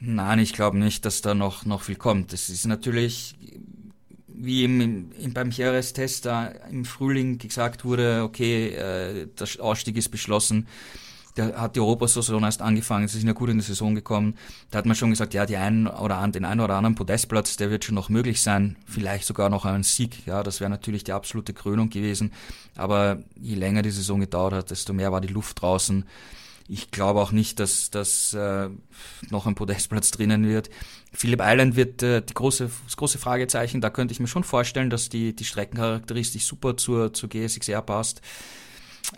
[0.00, 2.32] Nein, ich glaube nicht, dass da noch, noch viel kommt.
[2.32, 3.34] Es ist natürlich,
[4.40, 10.10] wie im, im, beim Jerez-Test da im Frühling gesagt wurde, okay, äh, der Ausstieg ist
[10.10, 10.66] beschlossen,
[11.38, 14.36] da hat die Europasaison erst angefangen, sie sind ja gut in die Saison gekommen.
[14.70, 17.56] Da hat man schon gesagt, ja, die einen oder an, den einen oder anderen Podestplatz,
[17.56, 20.26] der wird schon noch möglich sein, vielleicht sogar noch ein Sieg.
[20.26, 22.32] Ja, das wäre natürlich die absolute Krönung gewesen.
[22.74, 26.04] Aber je länger die Saison gedauert hat, desto mehr war die Luft draußen.
[26.68, 28.68] Ich glaube auch nicht, dass, dass äh,
[29.30, 30.68] noch ein Podestplatz drinnen wird.
[31.12, 33.80] Philip Island wird äh, die große, das große Fragezeichen.
[33.80, 38.20] Da könnte ich mir schon vorstellen, dass die, die Streckencharakteristik super zur, zur GSXR passt.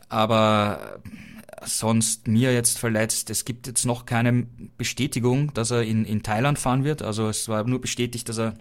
[0.08, 1.00] Aber
[1.64, 3.30] sonst mir jetzt verletzt.
[3.30, 4.46] Es gibt jetzt noch keine
[4.78, 7.02] Bestätigung, dass er in, in Thailand fahren wird.
[7.02, 8.54] Also es war nur bestätigt, dass er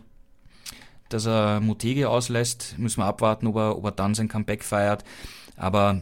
[1.10, 2.76] dass er Motegi auslässt.
[2.78, 5.04] Müssen wir abwarten, ob er, ob er dann sein Comeback feiert.
[5.56, 6.02] Aber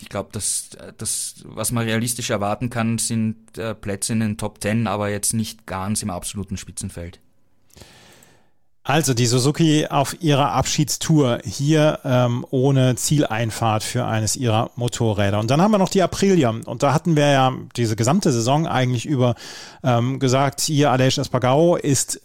[0.00, 4.60] ich glaube, dass das, was man realistisch erwarten kann, sind äh, Plätze in den Top
[4.60, 7.20] Ten, aber jetzt nicht ganz im absoluten Spitzenfeld.
[8.86, 15.40] Also die Suzuki auf ihrer Abschiedstour hier ähm, ohne Zieleinfahrt für eines ihrer Motorräder.
[15.40, 16.50] Und dann haben wir noch die Aprilia.
[16.50, 19.36] Und da hatten wir ja diese gesamte Saison eigentlich über
[19.82, 22.20] ähm, gesagt, hier Aleix Espargaro ist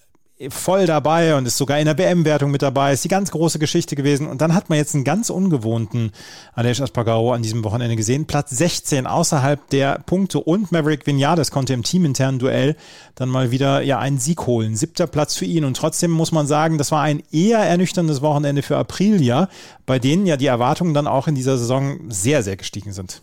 [0.48, 2.94] voll dabei und ist sogar in der WM-Wertung mit dabei.
[2.94, 4.26] Ist die ganz große Geschichte gewesen.
[4.26, 6.12] Und dann hat man jetzt einen ganz ungewohnten
[6.54, 8.26] Aleix Aspargaro an diesem Wochenende gesehen.
[8.26, 12.78] Platz 16 außerhalb der Punkte und Maverick Vinales konnte im teaminternen Duell
[13.16, 14.78] dann mal wieder ja einen Sieg holen.
[14.78, 15.66] Siebter Platz für ihn.
[15.66, 19.50] Und trotzdem muss man sagen, das war ein eher ernüchterndes Wochenende für Aprilia,
[19.86, 23.22] bei denen ja die Erwartungen dann auch in dieser Saison sehr, sehr gestiegen sind.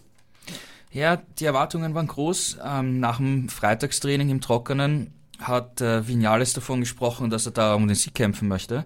[0.92, 2.58] Ja, die Erwartungen waren groß.
[2.64, 7.86] Ähm, nach dem Freitagstraining im Trockenen hat äh, Vinales davon gesprochen, dass er da um
[7.86, 8.84] den Sieg kämpfen möchte.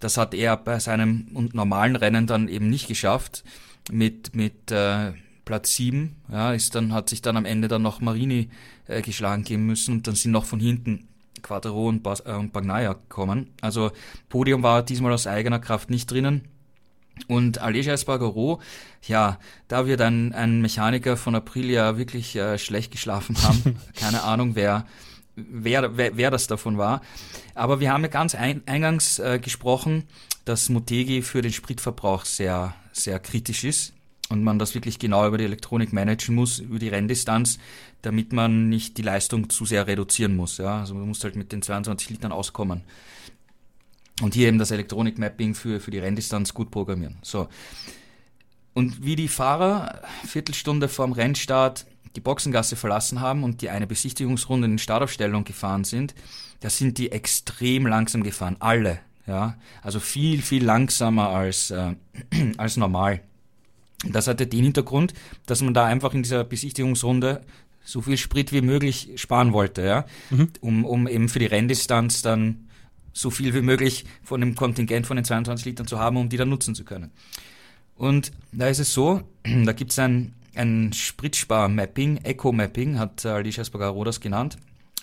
[0.00, 3.44] Das hat er bei seinem normalen Rennen dann eben nicht geschafft.
[3.90, 5.12] Mit, mit äh,
[5.44, 8.48] Platz 7, ja, ist dann, hat sich dann am Ende dann noch Marini
[8.86, 11.08] äh, geschlagen geben müssen und dann sind noch von hinten
[11.42, 13.48] Quattro und, Bas, äh, und Bagnaia gekommen.
[13.60, 13.90] Also
[14.28, 16.48] Podium war diesmal aus eigener Kraft nicht drinnen.
[17.28, 18.60] Und Alessia Espargaro,
[19.06, 23.76] ja, da wird ein, ein Mechaniker von Aprilia wirklich äh, schlecht geschlafen haben.
[23.94, 24.86] Keine Ahnung, wer
[25.36, 27.02] wer, wer, wer das davon war.
[27.54, 30.04] Aber wir haben ja ganz ein, eingangs äh, gesprochen,
[30.44, 33.92] dass Motegi für den Spritverbrauch sehr, sehr kritisch ist
[34.28, 37.58] und man das wirklich genau über die Elektronik managen muss, über die Renndistanz,
[38.02, 40.58] damit man nicht die Leistung zu sehr reduzieren muss.
[40.58, 40.80] Ja?
[40.80, 42.82] Also man muss halt mit den 22 Litern auskommen.
[44.20, 47.18] Und hier eben das Elektronik-Mapping für, für die Renndistanz gut programmieren.
[47.22, 47.48] So.
[48.74, 54.66] Und wie die Fahrer Viertelstunde vorm Rennstart die Boxengasse verlassen haben und die eine Besichtigungsrunde
[54.66, 56.14] in Startaufstellung gefahren sind,
[56.60, 61.94] da sind die extrem langsam gefahren, alle, ja, also viel, viel langsamer als, äh,
[62.56, 63.20] als normal.
[64.04, 65.14] Das hatte den Hintergrund,
[65.46, 67.42] dass man da einfach in dieser Besichtigungsrunde
[67.84, 70.48] so viel Sprit wie möglich sparen wollte, ja, mhm.
[70.60, 72.68] um, um eben für die Renndistanz dann
[73.12, 76.36] so viel wie möglich von dem Kontingent von den 22 Litern zu haben, um die
[76.36, 77.10] dann nutzen zu können.
[77.96, 79.22] Und da ist es so,
[79.64, 84.56] da gibt es ein ein Spritspar-Mapping, Eco-Mapping, hat Alicia Spagaro das genannt.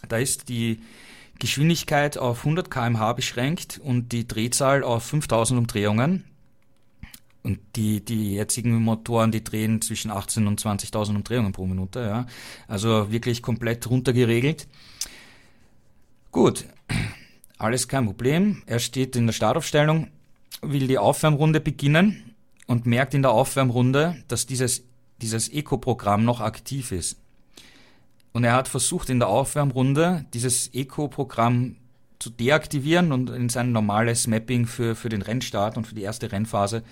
[0.07, 0.79] Da ist die
[1.39, 6.25] Geschwindigkeit auf 100 kmh beschränkt und die Drehzahl auf 5000 Umdrehungen.
[7.41, 12.27] Und die, die jetzigen Motoren, die drehen zwischen 18 und 20.000 Umdrehungen pro Minute, ja.
[12.67, 14.67] Also wirklich komplett runtergeregelt.
[16.31, 16.65] Gut.
[17.57, 18.61] Alles kein Problem.
[18.65, 20.07] Er steht in der Startaufstellung,
[20.61, 22.35] will die Aufwärmrunde beginnen
[22.67, 24.83] und merkt in der Aufwärmrunde, dass dieses
[25.21, 27.17] dieses Eco-Programm noch aktiv ist.
[28.31, 31.75] Und er hat versucht in der Aufwärmrunde dieses Eco-Programm
[32.19, 36.31] zu deaktivieren und in sein normales Mapping für, für den Rennstart und für die erste
[36.31, 36.83] Rennphase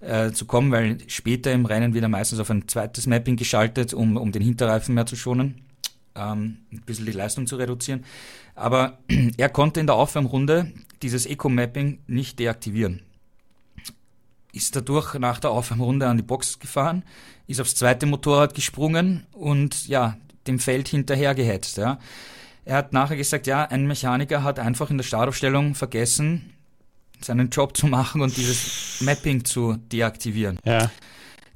[0.00, 3.94] äh, zu kommen, weil später im Rennen wird er meistens auf ein zweites Mapping geschaltet,
[3.94, 5.62] um, um den Hinterreifen mehr zu schonen,
[6.14, 8.04] ähm, ein bisschen die Leistung zu reduzieren.
[8.54, 8.98] Aber
[9.36, 13.02] er konnte in der Aufwärmrunde dieses Eco-Mapping nicht deaktivieren
[14.52, 17.02] ist dadurch nach der Aufwärmrunde an die Box gefahren,
[17.46, 21.78] ist aufs zweite Motorrad gesprungen und ja, dem Feld hinterhergehetzt.
[21.78, 21.98] Ja.
[22.64, 26.52] Er hat nachher gesagt, ja, ein Mechaniker hat einfach in der Startaufstellung vergessen,
[27.20, 30.58] seinen Job zu machen und dieses Mapping zu deaktivieren.
[30.64, 30.90] Ja.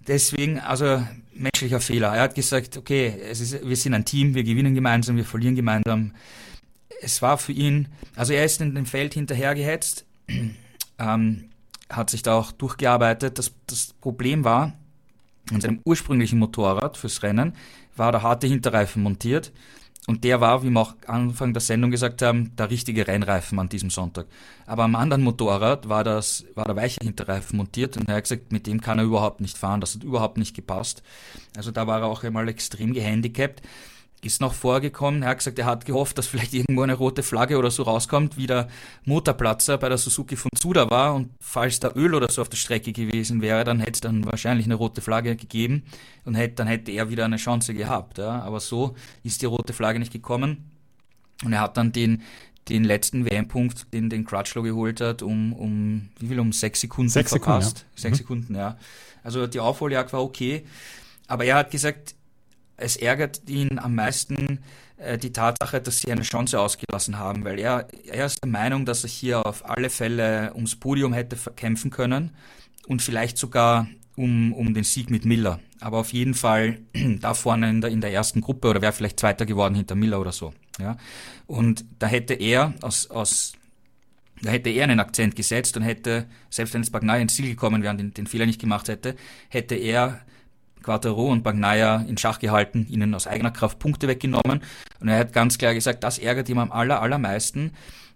[0.06, 2.14] Deswegen, also menschlicher Fehler.
[2.14, 5.56] Er hat gesagt, okay, es ist, wir sind ein Team, wir gewinnen gemeinsam, wir verlieren
[5.56, 6.12] gemeinsam.
[7.00, 10.04] Es war für ihn, also er ist in dem Feld hinterhergehetzt.
[10.98, 11.50] Ähm,
[11.90, 13.38] hat sich da auch durchgearbeitet.
[13.38, 14.72] Das, das Problem war,
[15.52, 17.54] an seinem ursprünglichen Motorrad fürs Rennen
[17.96, 19.52] war der harte Hinterreifen montiert.
[20.08, 23.68] Und der war, wie wir auch Anfang der Sendung gesagt haben, der richtige Rennreifen an
[23.68, 24.26] diesem Sonntag.
[24.64, 28.52] Aber am anderen Motorrad war das, war der weiche Hinterreifen montiert und er hat gesagt,
[28.52, 29.80] mit dem kann er überhaupt nicht fahren.
[29.80, 31.02] Das hat überhaupt nicht gepasst.
[31.56, 33.62] Also da war er auch einmal extrem gehandicapt.
[34.26, 35.22] Ist noch vorgekommen.
[35.22, 38.36] Er hat gesagt, er hat gehofft, dass vielleicht irgendwo eine rote Flagge oder so rauskommt,
[38.36, 38.68] wie der
[39.04, 41.14] Motorplatzer bei der Suzuki von Zuda war.
[41.14, 44.24] Und falls da Öl oder so auf der Strecke gewesen wäre, dann hätte es dann
[44.26, 45.84] wahrscheinlich eine rote Flagge gegeben
[46.24, 48.18] und hätte, dann hätte er wieder eine Chance gehabt.
[48.18, 48.42] Ja.
[48.42, 50.70] Aber so ist die rote Flagge nicht gekommen.
[51.44, 52.22] Und er hat dann den,
[52.68, 57.10] den letzten WM-Punkt, den den Crutchlow geholt hat, um, um wie viel, um sechs Sekunden
[57.10, 57.78] sechs verpasst.
[57.78, 58.00] Sekunden, ja.
[58.00, 58.22] Sechs mhm.
[58.22, 58.76] Sekunden, ja.
[59.22, 60.66] Also die Aufholjagd war okay.
[61.28, 62.15] Aber er hat gesagt,
[62.76, 64.60] es ärgert ihn am meisten
[64.98, 68.84] äh, die Tatsache, dass sie eine Chance ausgelassen haben, weil er, er ist der Meinung,
[68.84, 72.30] dass er hier auf alle Fälle ums Podium hätte kämpfen können
[72.86, 75.60] und vielleicht sogar um, um den Sieg mit Miller.
[75.80, 76.78] Aber auf jeden Fall
[77.20, 80.20] da vorne in der, in der ersten Gruppe oder wäre vielleicht Zweiter geworden hinter Miller
[80.20, 80.52] oder so.
[80.78, 80.96] Ja?
[81.46, 83.52] Und da hätte er aus, aus
[84.42, 87.82] da hätte er einen Akzent gesetzt und hätte, selbst wenn es Bagnai ins Ziel gekommen
[87.82, 89.16] wäre und den, den Fehler nicht gemacht hätte,
[89.48, 90.20] hätte er
[90.86, 94.62] Quattro und Bagnaia in Schach gehalten, ihnen aus eigener Kraft Punkte weggenommen.
[95.00, 97.72] Und er hat ganz klar gesagt, das ärgert ihm am aller, allermeisten,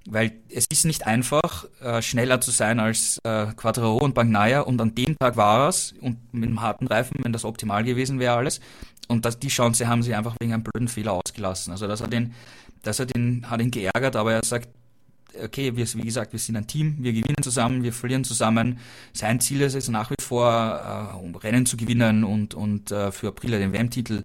[0.09, 4.81] weil es ist nicht einfach, äh, schneller zu sein als äh, Quattro und Bagnaia und
[4.81, 8.37] an dem Tag war es und mit einem harten Reifen, wenn das optimal gewesen wäre
[8.37, 8.61] alles.
[9.09, 11.73] Und das, die Chance haben sie einfach wegen einem blöden Fehler ausgelassen.
[11.73, 12.35] Also das hat ihn,
[12.83, 14.68] das hat ihn, hat ihn geärgert, aber er sagt,
[15.43, 18.78] okay, wir, wie gesagt, wir sind ein Team, wir gewinnen zusammen, wir verlieren zusammen.
[19.12, 23.12] Sein Ziel ist es nach wie vor, äh, um Rennen zu gewinnen und, und äh,
[23.12, 24.24] für April den WM-Titel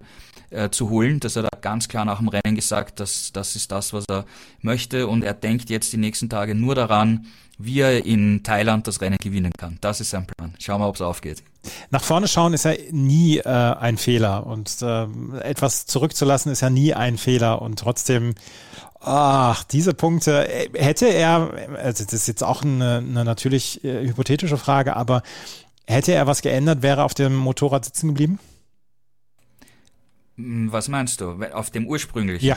[0.50, 1.20] äh, zu holen.
[1.20, 4.24] Das hat er ganz klar nach dem Rennen gesagt, dass das ist das, was er
[4.62, 7.26] möchte und er denkt jetzt die nächsten Tage nur daran,
[7.58, 9.78] wie er in Thailand das Rennen gewinnen kann.
[9.80, 10.54] Das ist sein Plan.
[10.58, 11.42] Schauen wir, ob es aufgeht.
[11.90, 15.06] Nach vorne schauen ist ja nie äh, ein Fehler und äh,
[15.40, 18.34] etwas zurückzulassen ist ja nie ein Fehler und trotzdem
[19.08, 20.48] Ach, diese Punkte.
[20.48, 25.22] Äh, hätte er, also das ist jetzt auch eine, eine natürlich äh, hypothetische Frage, aber
[25.86, 28.40] hätte er was geändert, wäre er auf dem Motorrad sitzen geblieben?
[30.34, 31.40] Hm, was meinst du?
[31.52, 32.44] Auf dem ursprünglichen?
[32.44, 32.56] Ja.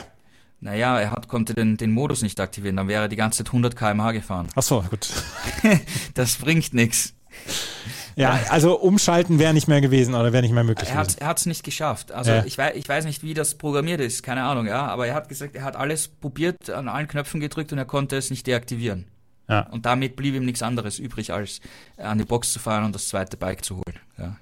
[0.58, 3.46] Naja, er hat, konnte den, den Modus nicht aktivieren, dann wäre er die ganze Zeit
[3.46, 4.48] 100 km/h gefahren.
[4.56, 5.08] Ach so, gut.
[6.14, 7.14] das bringt nichts.
[8.20, 11.26] Ja, also umschalten wäre nicht mehr gewesen oder wäre nicht mehr möglich er hat, Er
[11.28, 12.12] hat es nicht geschafft.
[12.12, 12.44] Also ja.
[12.44, 14.86] ich, weiß, ich weiß nicht, wie das programmiert ist, keine Ahnung, ja.
[14.86, 18.16] Aber er hat gesagt, er hat alles probiert, an allen Knöpfen gedrückt und er konnte
[18.16, 19.06] es nicht deaktivieren.
[19.48, 19.62] Ja.
[19.70, 21.60] Und damit blieb ihm nichts anderes übrig, als
[21.96, 23.98] an die Box zu fahren und das zweite Bike zu holen.
[24.16, 24.36] Ja.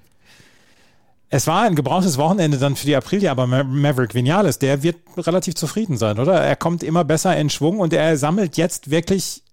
[1.31, 5.55] Es war ein gebrauchtes Wochenende dann für die Aprilia, aber Maverick Vinales, der wird relativ
[5.55, 6.41] zufrieden sein, oder?
[6.41, 9.43] Er kommt immer besser in Schwung und er sammelt jetzt wirklich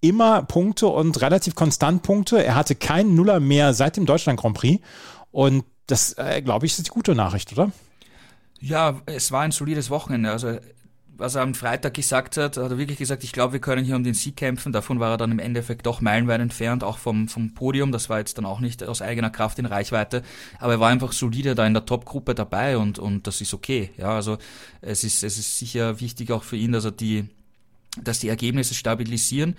[0.00, 2.44] immer Punkte und relativ konstant Punkte.
[2.44, 4.82] Er hatte keinen Nuller mehr seit dem Deutschland Grand Prix.
[5.30, 7.72] Und das, äh, glaube ich, ist die gute Nachricht, oder?
[8.60, 10.30] Ja, es war ein solides Wochenende.
[10.30, 10.58] Also,
[11.16, 13.96] was er am Freitag gesagt hat, hat er wirklich gesagt, ich glaube, wir können hier
[13.96, 14.72] um den Sieg kämpfen.
[14.72, 17.90] Davon war er dann im Endeffekt doch meilenweit entfernt, auch vom, vom Podium.
[17.90, 20.22] Das war jetzt dann auch nicht aus eigener Kraft in Reichweite.
[20.60, 23.90] Aber er war einfach solide da in der Top-Gruppe dabei und, und das ist okay.
[23.96, 24.38] Ja, also,
[24.80, 27.28] es ist, es ist sicher wichtig auch für ihn, dass er die,
[28.04, 29.56] dass die Ergebnisse stabilisieren.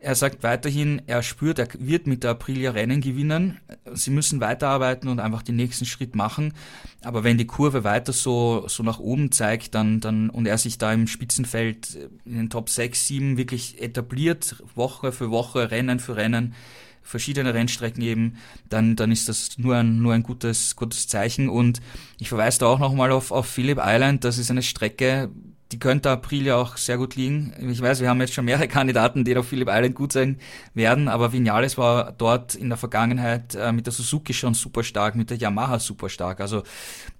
[0.00, 3.58] Er sagt weiterhin, er spürt, er wird mit der Aprilia Rennen gewinnen.
[3.94, 6.54] Sie müssen weiterarbeiten und einfach den nächsten Schritt machen.
[7.02, 10.78] Aber wenn die Kurve weiter so, so nach oben zeigt, dann, dann, und er sich
[10.78, 16.14] da im Spitzenfeld in den Top 6, 7 wirklich etabliert, Woche für Woche, Rennen für
[16.14, 16.54] Rennen,
[17.02, 18.36] verschiedene Rennstrecken eben,
[18.68, 21.48] dann, dann ist das nur ein, nur ein gutes, gutes Zeichen.
[21.48, 21.80] Und
[22.20, 24.22] ich verweise da auch nochmal auf, auf Phillip Island.
[24.22, 25.30] Das ist eine Strecke,
[25.72, 27.52] die könnte April ja auch sehr gut liegen.
[27.70, 30.38] Ich weiß, wir haben jetzt schon mehrere Kandidaten, die auf Phillip Island gut sein
[30.74, 35.14] werden, aber Vinales war dort in der Vergangenheit äh, mit der Suzuki schon super stark,
[35.14, 36.40] mit der Yamaha super stark.
[36.40, 36.62] Also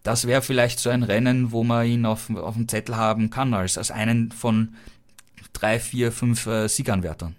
[0.03, 3.53] das wäre vielleicht so ein Rennen, wo man ihn auf, auf dem Zettel haben kann,
[3.53, 4.75] als, als einen von
[5.53, 7.37] drei, vier, fünf äh, Sieganwärtern.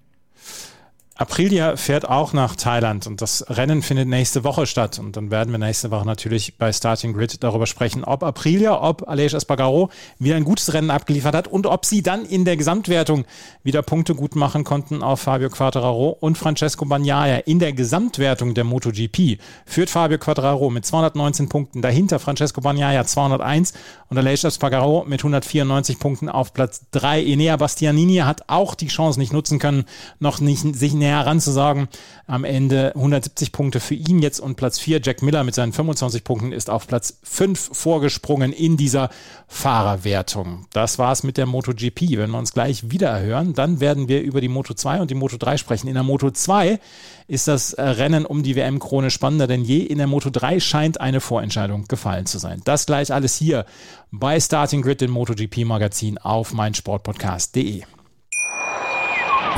[1.20, 5.00] Aprilia fährt auch nach Thailand und das Rennen findet nächste Woche statt.
[5.00, 9.06] Und dann werden wir nächste Woche natürlich bei Starting Grid darüber sprechen, ob Aprilia, ob
[9.06, 13.26] Aleix Espargaro wieder ein gutes Rennen abgeliefert hat und ob sie dann in der Gesamtwertung
[13.64, 17.40] wieder Punkte gut machen konnten auf Fabio Quattararo und Francesco Bagnaia.
[17.40, 23.74] In der Gesamtwertung der MotoGP führt Fabio Quattararo mit 219 Punkten, dahinter Francesco Bagnaia 201
[24.08, 27.26] und Aleix Espargaro mit 194 Punkten auf Platz 3.
[27.26, 29.84] Enea Bastianini hat auch die Chance nicht nutzen können,
[30.20, 31.88] noch nicht sich näher näher ranzusagen.
[32.28, 35.02] Am Ende 170 Punkte für ihn jetzt und Platz 4.
[35.04, 39.10] Jack Miller mit seinen 25 Punkten ist auf Platz 5 vorgesprungen in dieser
[39.48, 40.68] Fahrerwertung.
[40.72, 42.18] Das war's mit der MotoGP.
[42.18, 45.16] Wenn wir uns gleich wieder hören, dann werden wir über die Moto 2 und die
[45.16, 45.88] Moto 3 sprechen.
[45.88, 46.80] In der Moto 2
[47.28, 49.80] ist das Rennen um die WM-Krone spannender denn je.
[49.80, 52.62] In der Moto 3 scheint eine Vorentscheidung gefallen zu sein.
[52.66, 53.66] Das gleich alles hier
[54.12, 57.84] bei Starting Grid, dem MotoGP-Magazin auf meinsportpodcast.de.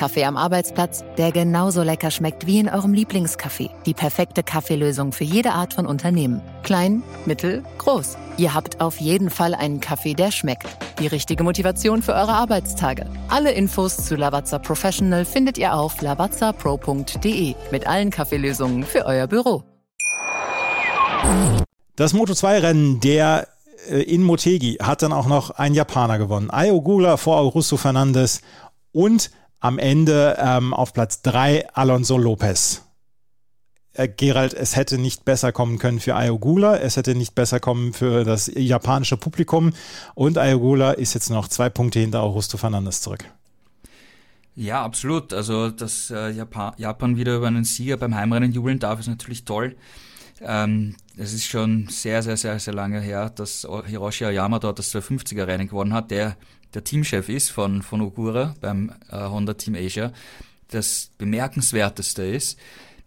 [0.00, 3.68] Kaffee am Arbeitsplatz, der genauso lecker schmeckt wie in eurem Lieblingscafé.
[3.84, 6.40] Die perfekte Kaffeelösung für jede Art von Unternehmen.
[6.62, 8.16] Klein, mittel, groß.
[8.38, 10.66] Ihr habt auf jeden Fall einen Kaffee, der schmeckt.
[11.00, 13.04] Die richtige Motivation für eure Arbeitstage.
[13.28, 19.64] Alle Infos zu Lavazza Professional findet ihr auf lavazzapro.de mit allen Kaffeelösungen für euer Büro.
[21.96, 23.48] Das Moto2-Rennen der
[23.90, 26.48] äh, in Motegi hat dann auch noch ein Japaner gewonnen.
[26.50, 28.40] Ayo Gula vor Augusto Fernandes
[28.92, 29.30] und
[29.60, 32.82] am Ende ähm, auf Platz 3 Alonso Lopez.
[33.92, 37.92] Äh, Gerald, es hätte nicht besser kommen können für Ayogula, es hätte nicht besser kommen
[37.92, 39.72] für das japanische Publikum
[40.14, 43.24] und Ayogula ist jetzt noch zwei Punkte hinter Augusto Fernandes zurück.
[44.56, 45.32] Ja, absolut.
[45.32, 49.76] Also, dass äh, Japan, wieder über einen Sieger beim Heimrennen jubeln darf, ist natürlich toll.
[50.42, 54.94] Ähm, es ist schon sehr, sehr, sehr, sehr lange her, dass Hiroshi Oyama dort das
[54.94, 56.36] 250er Rennen gewonnen hat, der
[56.74, 60.12] der Teamchef ist von, von Ogura beim äh, Honda Team Asia.
[60.68, 62.58] Das bemerkenswerteste ist,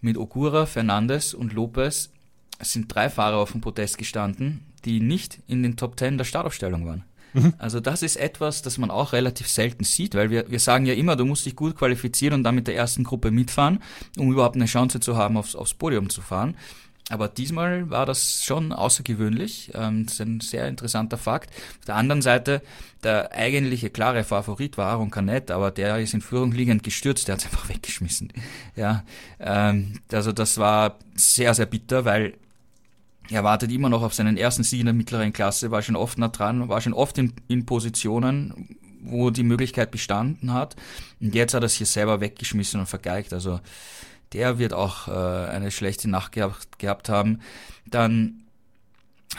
[0.01, 2.09] mit Ogura, Fernandes und Lopez
[2.59, 6.86] sind drei Fahrer auf dem Podest gestanden, die nicht in den Top Ten der Startaufstellung
[6.86, 7.05] waren.
[7.34, 7.53] Mhm.
[7.57, 10.93] Also das ist etwas, das man auch relativ selten sieht, weil wir, wir sagen ja
[10.93, 13.80] immer, du musst dich gut qualifizieren und dann mit der ersten Gruppe mitfahren,
[14.18, 16.55] um überhaupt eine Chance zu haben, aufs, aufs Podium zu fahren.
[17.10, 19.72] Aber diesmal war das schon außergewöhnlich.
[19.74, 21.49] Ähm, das ist ein sehr interessanter Fakt.
[21.80, 22.62] Auf der anderen Seite,
[23.04, 27.34] der eigentliche klare Favorit war Aaron Canet, aber der ist in Führung liegend gestürzt, der
[27.34, 28.32] hat es einfach weggeschmissen.
[28.76, 29.04] Ja,
[29.39, 32.36] ähm, also das war sehr, sehr bitter, weil
[33.30, 36.18] er wartet immer noch auf seinen ersten Sieg in der mittleren Klasse, war schon oft
[36.18, 40.76] nah dran, war schon oft in, in Positionen, wo die Möglichkeit bestanden hat.
[41.20, 43.34] Und jetzt hat er es hier selber weggeschmissen und vergeigt.
[43.34, 43.60] Also
[44.34, 47.40] der wird auch äh, eine schlechte Nacht gehabt, gehabt haben.
[47.86, 48.44] Dann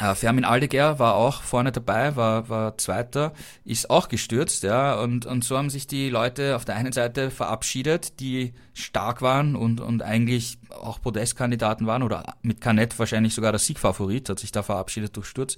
[0.00, 3.32] äh, Fermin Aldeguer war auch vorne dabei, war, war Zweiter,
[3.64, 7.30] ist auch gestürzt, ja, und, und so haben sich die Leute auf der einen Seite
[7.30, 13.52] verabschiedet, die stark waren und, und eigentlich auch Podestkandidaten waren oder mit Canet wahrscheinlich sogar
[13.52, 15.56] der Siegfavorit, hat sich da verabschiedet durch Sturz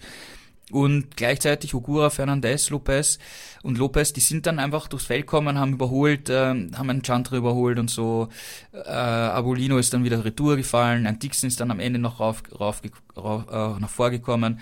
[0.72, 3.18] und gleichzeitig Ogura, Fernandez, Lopez
[3.62, 7.36] und Lopez, die sind dann einfach durchs Feld gekommen, haben überholt, äh, haben einen Chantre
[7.36, 8.28] überholt und so.
[8.72, 12.42] Äh, Abolino ist dann wieder Retour gefallen, ein Dixon ist dann am Ende noch rauf,
[12.58, 12.82] rauf,
[13.16, 14.58] rauf äh, nach vorgekommen.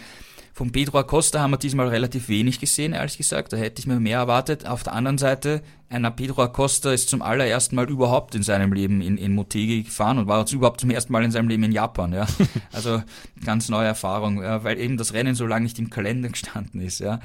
[0.52, 3.52] Von Pedro Acosta haben wir diesmal relativ wenig gesehen, ehrlich gesagt.
[3.52, 4.68] Da hätte ich mir mehr erwartet.
[4.68, 5.62] Auf der anderen Seite,
[5.94, 10.18] einer Pedro Acosta ist zum allerersten Mal überhaupt in seinem Leben in, in Motegi gefahren
[10.18, 12.12] und war jetzt überhaupt zum ersten Mal in seinem Leben in Japan.
[12.12, 12.26] Ja.
[12.72, 13.02] Also
[13.44, 16.98] ganz neue Erfahrung, ja, weil eben das Rennen so lange nicht im Kalender gestanden ist.
[16.98, 17.20] Ja.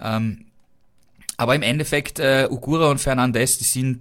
[0.00, 0.46] Ähm,
[1.36, 4.00] aber im Endeffekt, äh, Ugura und Fernandez, die sind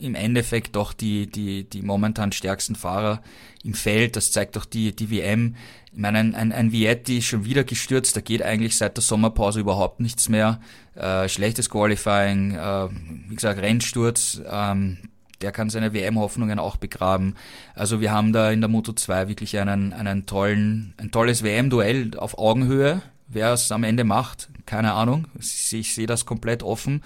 [0.00, 3.22] im Endeffekt doch die, die, die momentan stärksten Fahrer
[3.64, 4.16] im Feld.
[4.16, 5.56] Das zeigt doch die, die WM.
[5.92, 8.16] Ich meine, ein, ein, ein Vietti ist schon wieder gestürzt.
[8.16, 10.60] Da geht eigentlich seit der Sommerpause überhaupt nichts mehr.
[10.94, 12.88] Äh, schlechtes Qualifying, äh,
[13.28, 14.40] wie gesagt, Rennsturz.
[14.48, 14.98] Ähm,
[15.40, 17.34] der kann seine WM-Hoffnungen auch begraben.
[17.74, 22.12] Also wir haben da in der Moto 2 wirklich einen, einen tollen, ein tolles WM-Duell
[22.16, 23.02] auf Augenhöhe.
[23.28, 25.26] Wer es am Ende macht, keine Ahnung.
[25.38, 27.02] Ich, ich sehe das komplett offen.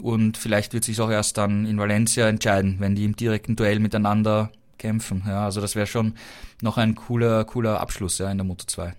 [0.00, 3.78] Und vielleicht wird sich auch erst dann in Valencia entscheiden, wenn die im direkten Duell
[3.78, 5.24] miteinander kämpfen.
[5.26, 6.14] Ja, also das wäre schon
[6.60, 8.94] noch ein cooler, cooler Abschluss ja, in der Moto 2.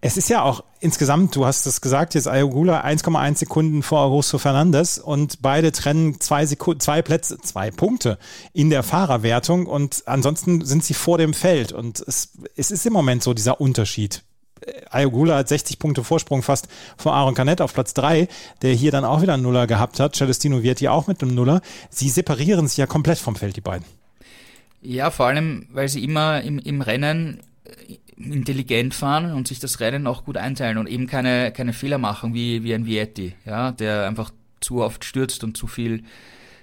[0.00, 4.38] Es ist ja auch insgesamt, du hast es gesagt, jetzt Ayogula 1,1 Sekunden vor Augusto
[4.38, 8.18] Fernandes und beide trennen zwei, Sekunden, zwei Plätze, zwei Punkte
[8.52, 12.92] in der Fahrerwertung und ansonsten sind sie vor dem Feld und es, es ist im
[12.92, 14.24] Moment so dieser Unterschied.
[14.90, 18.28] Ayogula hat 60 Punkte Vorsprung fast vor Aaron Canet auf Platz 3,
[18.62, 20.16] der hier dann auch wieder einen Nuller gehabt hat.
[20.16, 21.60] Celestino Vietti auch mit einem Nuller.
[21.90, 23.84] Sie separieren sich ja komplett vom Feld, die beiden.
[24.80, 29.80] Ja, vor allem, weil sie immer im, im Rennen äh, intelligent fahren und sich das
[29.80, 33.72] Rennen auch gut einteilen und eben keine, keine Fehler machen wie, wie ein Vietti, ja,
[33.72, 36.04] der einfach zu oft stürzt und zu viel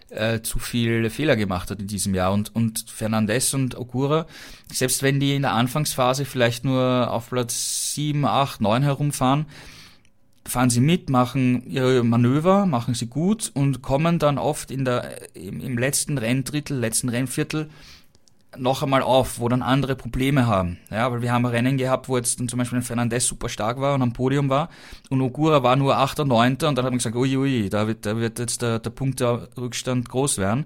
[0.10, 2.34] äh, zu viel Fehler gemacht hat in diesem Jahr.
[2.34, 4.28] Und, und Fernandez und Okura,
[4.72, 9.46] selbst wenn die in der Anfangsphase vielleicht nur auf Platz 7, 8, 9 herumfahren,
[10.46, 15.36] fahren sie mit, machen ihre Manöver, machen sie gut und kommen dann oft in der,
[15.36, 17.70] im, im letzten Renndrittel, letzten Rennviertel
[18.58, 20.80] noch einmal auf, wo dann andere Probleme haben.
[20.90, 23.80] Ja, weil wir haben Rennen gehabt, wo jetzt dann zum Beispiel ein Fernandez super stark
[23.80, 24.70] war und am Podium war
[25.10, 26.20] und Ogura war nur 8.
[26.26, 26.54] 9.
[26.54, 30.10] und dann hat man gesagt, ui, ui, da wird, da wird jetzt der, der Punkterückstand
[30.10, 30.66] groß werden.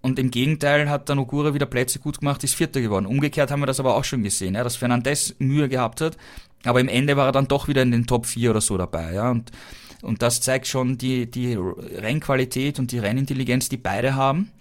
[0.00, 3.06] Und im Gegenteil hat dann Ogura wieder Plätze gut gemacht, ist Vierter geworden.
[3.06, 6.16] Umgekehrt haben wir das aber auch schon gesehen, ja, dass Fernandez Mühe gehabt hat,
[6.64, 9.12] aber im Ende war er dann doch wieder in den Top 4 oder so dabei,
[9.12, 9.50] ja, und,
[10.02, 14.52] und das zeigt schon die, die Rennqualität und die Rennintelligenz, die beide haben.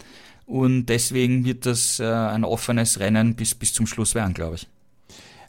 [0.48, 4.68] Und deswegen wird das äh, ein offenes Rennen bis, bis zum Schluss werden, glaube ich.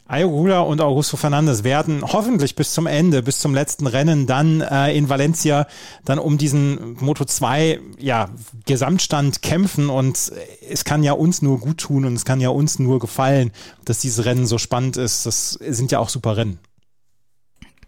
[0.08, 4.96] Ayogula und Augusto Fernandes werden hoffentlich bis zum Ende, bis zum letzten Rennen dann äh,
[4.96, 5.66] in Valencia
[6.04, 8.30] dann um diesen Moto 2 ja,
[8.64, 10.32] Gesamtstand kämpfen und
[10.68, 13.52] es kann ja uns nur gut tun und es kann ja uns nur gefallen,
[13.84, 15.26] dass dieses Rennen so spannend ist.
[15.26, 16.58] Das sind ja auch super Rennen.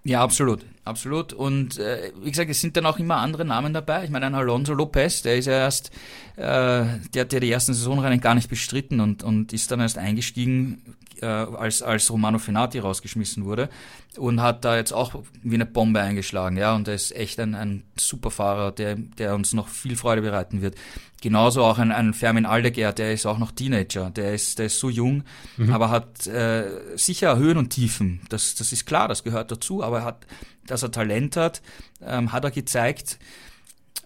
[0.04, 1.32] Ja, absolut, absolut.
[1.32, 4.04] Und äh, wie gesagt, es sind dann auch immer andere Namen dabei.
[4.04, 5.90] Ich meine, ein Alonso Lopez, der ist ja erst,
[6.36, 9.98] äh, der hat ja die ersten Saisonrennen gar nicht bestritten und, und ist dann erst
[9.98, 10.82] eingestiegen,
[11.22, 13.68] äh, als, als Romano Fenati rausgeschmissen wurde
[14.16, 17.54] und hat da jetzt auch wie eine Bombe eingeschlagen, ja, und er ist echt ein,
[17.54, 20.76] ein super Fahrer, der, der uns noch viel Freude bereiten wird.
[21.20, 24.80] Genauso auch ein, ein Fermin Aldeguer, der ist auch noch Teenager, der ist, der ist
[24.80, 25.24] so jung,
[25.56, 25.72] mhm.
[25.72, 29.98] aber hat äh, sicher Höhen und Tiefen, das, das ist klar, das gehört dazu, aber
[29.98, 30.26] er hat,
[30.66, 31.62] dass er Talent hat,
[32.02, 33.18] ähm, hat er gezeigt,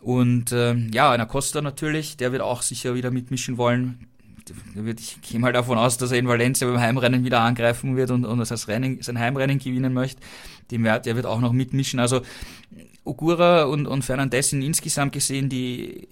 [0.01, 4.07] und ähm, ja, einer Costa natürlich, der wird auch sicher wieder mitmischen wollen
[4.99, 8.25] ich gehe mal davon aus, dass er in Valencia beim Heimrennen wieder angreifen wird und,
[8.25, 10.21] und das Rennen, sein Heimrennen gewinnen möchte.
[10.71, 12.01] Dem wird, der wird auch noch mitmischen.
[12.01, 12.23] Also
[13.05, 16.09] Ogura und, und Fernandez sind insgesamt gesehen die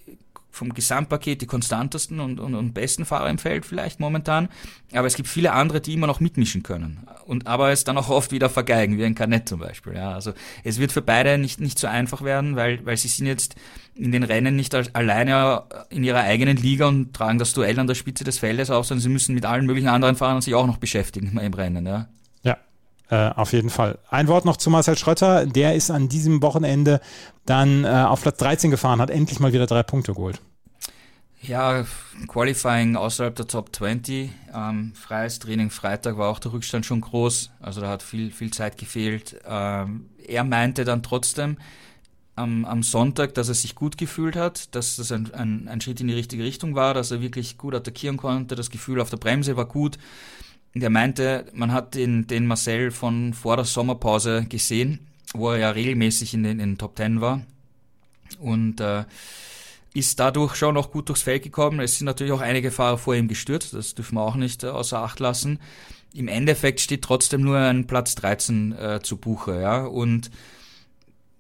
[0.53, 4.50] vom Gesamtpaket die konstantesten und, und, und besten Fahrer im Feld vielleicht momentan.
[4.92, 7.09] Aber es gibt viele andere, die immer noch mitmischen können.
[7.24, 9.94] Und aber es dann auch oft wieder vergeigen, wie ein Canet zum Beispiel.
[9.94, 13.26] Ja, also es wird für beide nicht, nicht so einfach werden, weil, weil sie sind
[13.26, 13.57] jetzt
[13.94, 17.94] in den Rennen nicht alleine in ihrer eigenen Liga und tragen das Duell an der
[17.94, 20.76] Spitze des Feldes auf, sondern sie müssen mit allen möglichen anderen Fahrern sich auch noch
[20.76, 21.86] beschäftigen im Rennen.
[21.86, 22.09] Ja.
[23.13, 23.99] Äh, auf jeden Fall.
[24.09, 25.45] Ein Wort noch zu Marcel Schrötter.
[25.45, 26.99] Der ist an diesem Wochenende
[27.45, 30.41] dann äh, auf Platz 13 gefahren, hat endlich mal wieder drei Punkte geholt.
[31.43, 31.85] Ja,
[32.27, 34.31] Qualifying außerhalb der Top 20.
[34.55, 37.51] Ähm, freies Training Freitag war auch der Rückstand schon groß.
[37.61, 39.39] Also da hat viel, viel Zeit gefehlt.
[39.47, 41.59] Ähm, er meinte dann trotzdem
[42.35, 46.01] am, am Sonntag, dass er sich gut gefühlt hat, dass das ein, ein, ein Schritt
[46.01, 48.55] in die richtige Richtung war, dass er wirklich gut attackieren konnte.
[48.55, 49.99] Das Gefühl auf der Bremse war gut.
[50.75, 55.59] Und er meinte, man hat den, den Marcel von vor der Sommerpause gesehen, wo er
[55.59, 57.43] ja regelmäßig in den, in den Top Ten war.
[58.41, 59.05] Und äh,
[59.95, 61.81] ist dadurch schon noch gut durchs Feld gekommen.
[61.81, 64.68] Es sind natürlich auch einige Fahrer vor ihm gestürzt, das dürfen wir auch nicht äh,
[64.68, 65.59] außer Acht lassen.
[66.14, 69.85] Im Endeffekt steht trotzdem nur ein Platz 13 äh, zu Buche, ja.
[69.85, 70.31] Und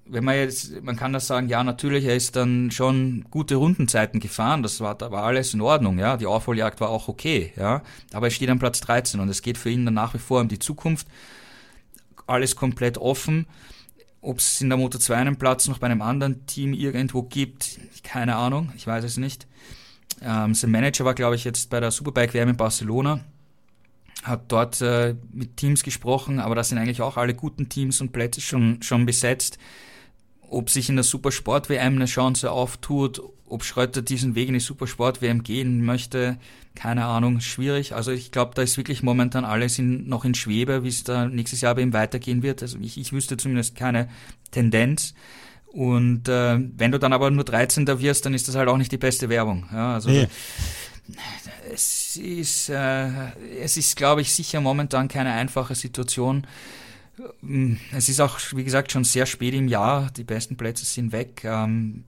[0.06, 4.20] wenn man jetzt, man kann das sagen, ja, natürlich, er ist dann schon gute Rundenzeiten
[4.20, 7.82] gefahren, das war, da war alles in Ordnung, ja, die Aufholjagd war auch okay, ja,
[8.12, 10.40] aber er steht am Platz 13 und es geht für ihn dann nach wie vor
[10.40, 11.06] um die Zukunft,
[12.26, 13.46] alles komplett offen,
[14.20, 17.78] ob es in der Moto 2 einen Platz noch bei einem anderen Team irgendwo gibt,
[18.02, 19.46] keine Ahnung, ich weiß es nicht.
[20.20, 23.20] Ähm, sein Manager war, glaube ich, jetzt bei der Superbike WM in Barcelona,
[24.24, 28.12] hat dort äh, mit Teams gesprochen, aber da sind eigentlich auch alle guten Teams und
[28.12, 29.58] Plätze schon, schon besetzt
[30.52, 35.42] ob sich in der Supersport-WM eine Chance auftut, ob Schröter diesen Weg in die Supersport-WM
[35.42, 36.38] gehen möchte,
[36.74, 37.94] keine Ahnung, schwierig.
[37.94, 41.26] Also ich glaube, da ist wirklich momentan alles in, noch in Schwebe, wie es da
[41.26, 42.62] nächstes Jahr bei ihm weitergehen wird.
[42.62, 44.08] Also ich, ich wüsste zumindest keine
[44.50, 45.14] Tendenz.
[45.66, 47.86] Und äh, wenn du dann aber nur 13.
[48.00, 49.66] wirst, dann ist das halt auch nicht die beste Werbung.
[49.72, 50.28] Ja, also nee.
[51.72, 53.08] es ist, äh,
[53.58, 56.46] es ist, glaube ich, sicher momentan keine einfache Situation.
[57.42, 60.10] Ähm, es ist auch, wie gesagt, schon sehr spät im Jahr.
[60.10, 61.42] Die besten Plätze sind weg.
[61.44, 62.04] Ähm,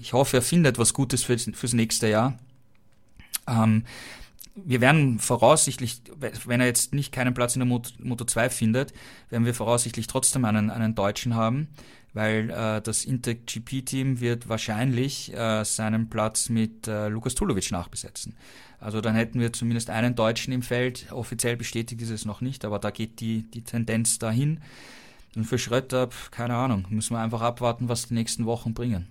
[0.00, 2.38] ich hoffe, er findet was Gutes fürs, fürs nächste Jahr.
[3.46, 3.84] Ähm,
[4.54, 6.02] wir werden voraussichtlich,
[6.44, 8.92] wenn er jetzt nicht keinen Platz in der Moto, Moto 2 findet,
[9.30, 11.68] werden wir voraussichtlich trotzdem einen, einen Deutschen haben,
[12.12, 18.36] weil äh, das Intec GP-Team wird wahrscheinlich äh, seinen Platz mit äh, Lukas Tulovic nachbesetzen.
[18.82, 21.06] Also dann hätten wir zumindest einen Deutschen im Feld.
[21.12, 24.60] Offiziell bestätigt ist es noch nicht, aber da geht die, die Tendenz dahin.
[25.36, 29.06] Und für Schröter, keine Ahnung, müssen wir einfach abwarten, was die nächsten Wochen bringen.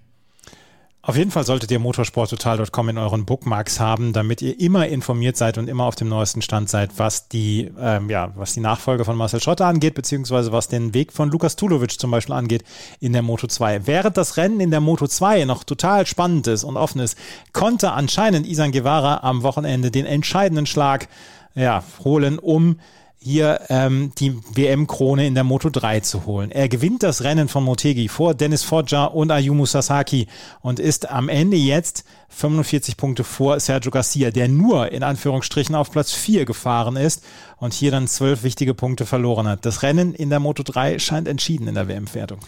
[1.04, 5.58] Auf jeden Fall solltet ihr motorsporttotal.com in euren Bookmarks haben, damit ihr immer informiert seid
[5.58, 9.18] und immer auf dem neuesten Stand seid, was die, ähm, ja, was die Nachfolge von
[9.18, 12.64] Marcel Schotter angeht, beziehungsweise was den Weg von Lukas Tulovic zum Beispiel angeht
[13.00, 13.88] in der Moto 2.
[13.88, 17.18] Während das Rennen in der Moto 2 noch total spannend ist und offen ist,
[17.52, 21.08] konnte anscheinend Isan Guevara am Wochenende den entscheidenden Schlag
[21.56, 22.78] ja, holen, um
[23.24, 26.50] hier ähm, die WM-Krone in der Moto 3 zu holen.
[26.50, 30.28] Er gewinnt das Rennen von Motegi vor Dennis Foggia und Ayumu Sasaki
[30.62, 35.92] und ist am Ende jetzt 45 Punkte vor Sergio Garcia, der nur in Anführungsstrichen auf
[35.92, 37.24] Platz 4 gefahren ist
[37.58, 39.66] und hier dann zwölf wichtige Punkte verloren hat.
[39.66, 42.40] Das Rennen in der Moto 3 scheint entschieden in der WM-Wertung.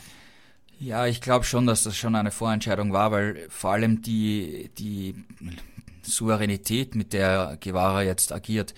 [0.80, 5.14] Ja, ich glaube schon, dass das schon eine Vorentscheidung war, weil vor allem die, die
[6.02, 8.74] Souveränität, mit der Guevara jetzt agiert,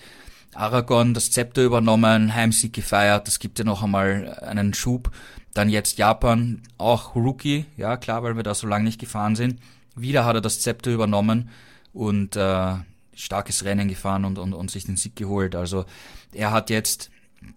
[0.56, 5.10] Aragon das Zepter übernommen, Heimsieg gefeiert, das gibt ja noch einmal einen Schub.
[5.54, 9.60] Dann jetzt Japan, auch Rookie, ja klar, weil wir da so lange nicht gefahren sind.
[9.94, 11.50] Wieder hat er das Zepter übernommen
[11.92, 12.74] und äh,
[13.14, 15.54] starkes Rennen gefahren und, und, und sich den Sieg geholt.
[15.54, 15.86] Also
[16.32, 17.10] er hat jetzt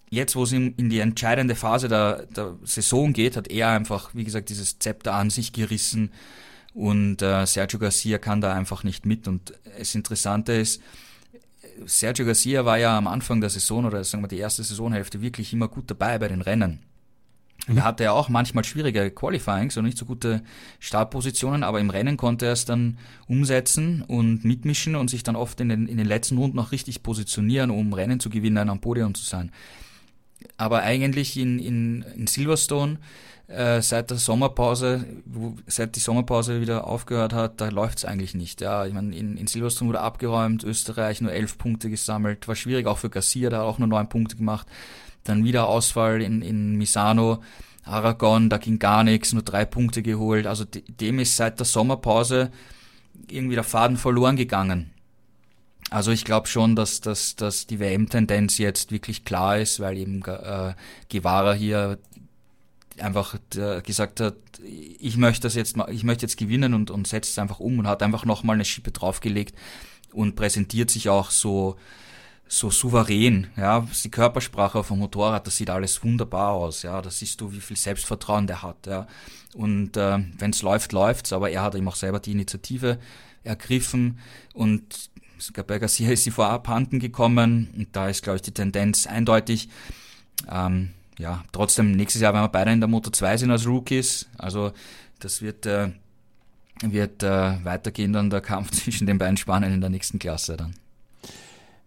[0.10, 4.12] jetzt, wo es in, in die entscheidende Phase der, der Saison geht, hat er einfach,
[4.14, 6.12] wie gesagt, dieses Zepter an sich gerissen
[6.74, 9.28] und äh, Sergio Garcia kann da einfach nicht mit.
[9.28, 10.82] Und das Interessante ist,
[11.86, 15.54] Sergio Garcia war ja am Anfang der Saison oder sagen wir die erste Saisonhälfte wirklich
[15.54, 16.80] immer gut dabei bei den Rennen.
[17.68, 17.76] Mhm.
[17.76, 20.42] Da hatte er auch manchmal schwierige Qualifyings und nicht so gute
[20.80, 25.60] Startpositionen, aber im Rennen konnte er es dann umsetzen und mitmischen und sich dann oft
[25.62, 29.14] in den, in den letzten Runden noch richtig positionieren, um Rennen zu gewinnen, am Podium
[29.14, 29.52] zu sein.
[30.60, 32.98] Aber eigentlich in, in, in Silverstone,
[33.48, 38.60] äh, seit der Sommerpause, wo, seit die Sommerpause wieder aufgehört hat, da läuft's eigentlich nicht.
[38.60, 42.88] Ja, ich meine, in, in Silverstone wurde abgeräumt, Österreich nur elf Punkte gesammelt, war schwierig
[42.88, 44.68] auch für Garcia, der hat auch nur neun Punkte gemacht.
[45.24, 47.42] Dann wieder Ausfall in, in Misano,
[47.86, 50.46] Aragon, da ging gar nichts, nur drei Punkte geholt.
[50.46, 52.52] Also dem ist seit der Sommerpause
[53.30, 54.92] irgendwie der Faden verloren gegangen.
[55.90, 60.24] Also ich glaube schon, dass, dass, dass die WM-Tendenz jetzt wirklich klar ist, weil eben
[60.24, 60.74] äh,
[61.12, 61.98] Guevara hier
[63.00, 67.32] einfach äh, gesagt hat, ich möchte das jetzt ich möchte jetzt gewinnen und, und setzt
[67.32, 69.56] es einfach um und hat einfach nochmal eine Schippe draufgelegt
[70.14, 71.78] und präsentiert sich auch so
[72.52, 77.40] so souverän, ja, die Körpersprache vom Motorrad, das sieht alles wunderbar aus, ja, da siehst
[77.40, 79.06] du, wie viel Selbstvertrauen der hat, ja,
[79.54, 82.98] und äh, wenn es läuft, läuft's, aber er hat eben auch selber die Initiative
[83.44, 84.18] ergriffen
[84.56, 85.12] und
[85.66, 89.70] bei Garcia ist sie vorab handen gekommen und da ist, glaube ich, die Tendenz eindeutig.
[90.50, 94.28] Ähm, ja, trotzdem, nächstes Jahr werden wir beide in der Moto 2 sind als Rookies,
[94.38, 94.72] also
[95.20, 95.90] das wird, äh,
[96.82, 100.76] wird äh, weitergehen dann der Kampf zwischen den beiden Spanien in der nächsten Klasse dann.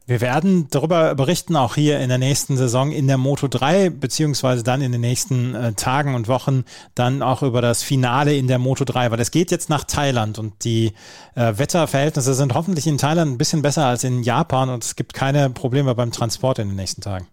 [0.05, 4.65] Wir werden darüber berichten, auch hier in der nächsten Saison in der Moto 3, beziehungsweise
[4.65, 6.65] dann in den nächsten äh, Tagen und Wochen
[6.97, 10.41] dann auch über das Finale in der Moto 3, weil es geht jetzt nach Thailand
[10.41, 10.93] und die
[11.37, 15.15] äh, Wetterverhältnisse sind hoffentlich in Thailand ein bisschen besser als in Japan und es gibt
[15.15, 17.29] keine Probleme beim Transport in den nächsten Tagen.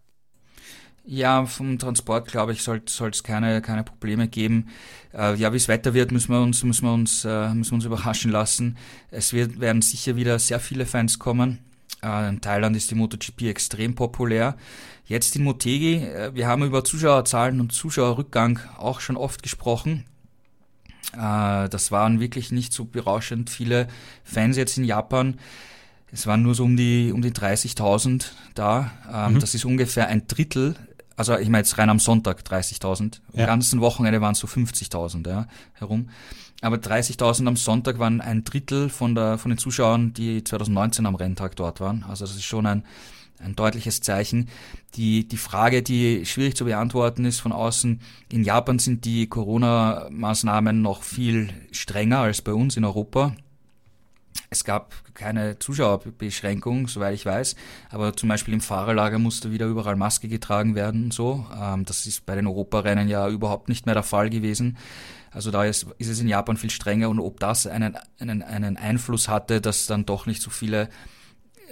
[1.05, 4.67] Ja, vom Transport, glaube ich, soll es keine, keine Probleme geben.
[5.11, 7.76] Äh, ja, wie es weiter wird, müssen wir uns, müssen wir uns, äh, müssen wir
[7.78, 8.78] uns überraschen lassen.
[9.09, 11.65] Es wird, werden sicher wieder sehr viele Fans kommen
[12.01, 14.55] in Thailand ist die MotoGP extrem populär.
[15.05, 20.05] Jetzt in Motegi, äh, wir haben über Zuschauerzahlen und Zuschauerrückgang auch schon oft gesprochen.
[21.13, 23.87] Äh, das waren wirklich nicht so berauschend viele
[24.23, 25.39] Fans jetzt in Japan.
[26.11, 28.91] Es waren nur so um die, um die 30.000 da.
[29.11, 29.39] Ähm, mhm.
[29.39, 30.75] Das ist ungefähr ein Drittel
[31.20, 33.20] also ich meine jetzt rein am Sonntag 30.000.
[33.34, 33.41] Ja.
[33.41, 36.09] Am ganzen Wochenende waren es so 50.000 ja, herum.
[36.61, 41.15] Aber 30.000 am Sonntag waren ein Drittel von, der, von den Zuschauern, die 2019 am
[41.15, 42.05] Renntag dort waren.
[42.07, 42.86] Also das ist schon ein,
[43.38, 44.47] ein deutliches Zeichen.
[44.95, 47.99] Die, die Frage, die schwierig zu beantworten ist von außen,
[48.32, 53.36] in Japan sind die Corona-Maßnahmen noch viel strenger als bei uns in Europa.
[54.51, 57.55] Es gab keine Zuschauerbeschränkung, soweit ich weiß,
[57.89, 61.45] aber zum Beispiel im Fahrerlager musste wieder überall Maske getragen werden und so.
[61.59, 64.77] Ähm, das ist bei den Europarennen ja überhaupt nicht mehr der Fall gewesen.
[65.32, 68.77] Also da ist, ist es in Japan viel strenger und ob das einen, einen, einen
[68.77, 70.89] Einfluss hatte, dass dann doch nicht so viele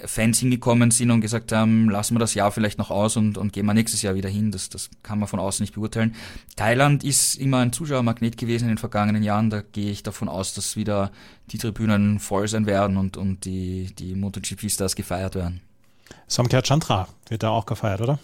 [0.04, 3.52] Fans hingekommen sind und gesagt haben, lassen wir das Jahr vielleicht noch aus und, und
[3.52, 4.52] gehen wir nächstes Jahr wieder hin.
[4.52, 6.14] Das, das kann man von außen nicht beurteilen.
[6.56, 9.50] Thailand ist immer ein Zuschauermagnet gewesen in den vergangenen Jahren.
[9.50, 11.10] Da gehe ich davon aus, dass wieder
[11.50, 15.60] die Tribünen voll sein werden und, und die, die MotoGP-Stars gefeiert werden.
[16.26, 18.18] Somkya Chandra wird da auch gefeiert, oder?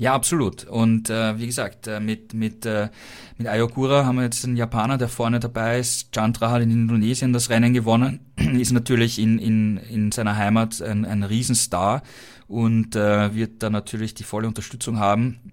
[0.00, 0.64] Ja, absolut.
[0.64, 2.88] Und äh, wie gesagt, äh, mit, mit, äh,
[3.36, 6.12] mit Ayokura haben wir jetzt einen Japaner, der vorne dabei ist.
[6.14, 11.04] Chandra hat in Indonesien das Rennen gewonnen, ist natürlich in, in, in seiner Heimat ein,
[11.04, 12.04] ein Riesenstar
[12.46, 15.52] und äh, wird da natürlich die volle Unterstützung haben,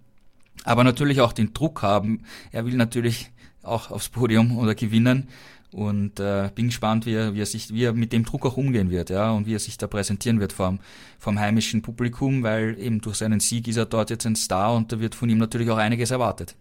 [0.64, 2.22] aber natürlich auch den Druck haben.
[2.52, 3.32] Er will natürlich
[3.64, 5.28] auch aufs Podium oder gewinnen
[5.76, 8.56] und äh, bin gespannt, wie er, wie er sich, wie er mit dem Druck auch
[8.56, 10.80] umgehen wird, ja, und wie er sich da präsentieren wird vom,
[11.20, 14.94] vom heimischen Publikum, weil eben durch seinen Sieg ist er dort jetzt ein Star und
[14.94, 16.56] da wird von ihm natürlich auch einiges erwartet.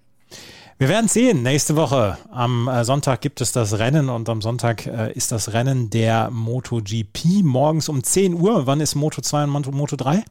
[0.79, 1.45] Wir werden sehen.
[1.45, 5.53] Nächste Woche am äh, Sonntag gibt es das Rennen und am Sonntag äh, ist das
[5.53, 8.67] Rennen der MotoGP morgens um 10 Uhr.
[8.67, 10.25] Wann ist Moto 2 und Moto 3?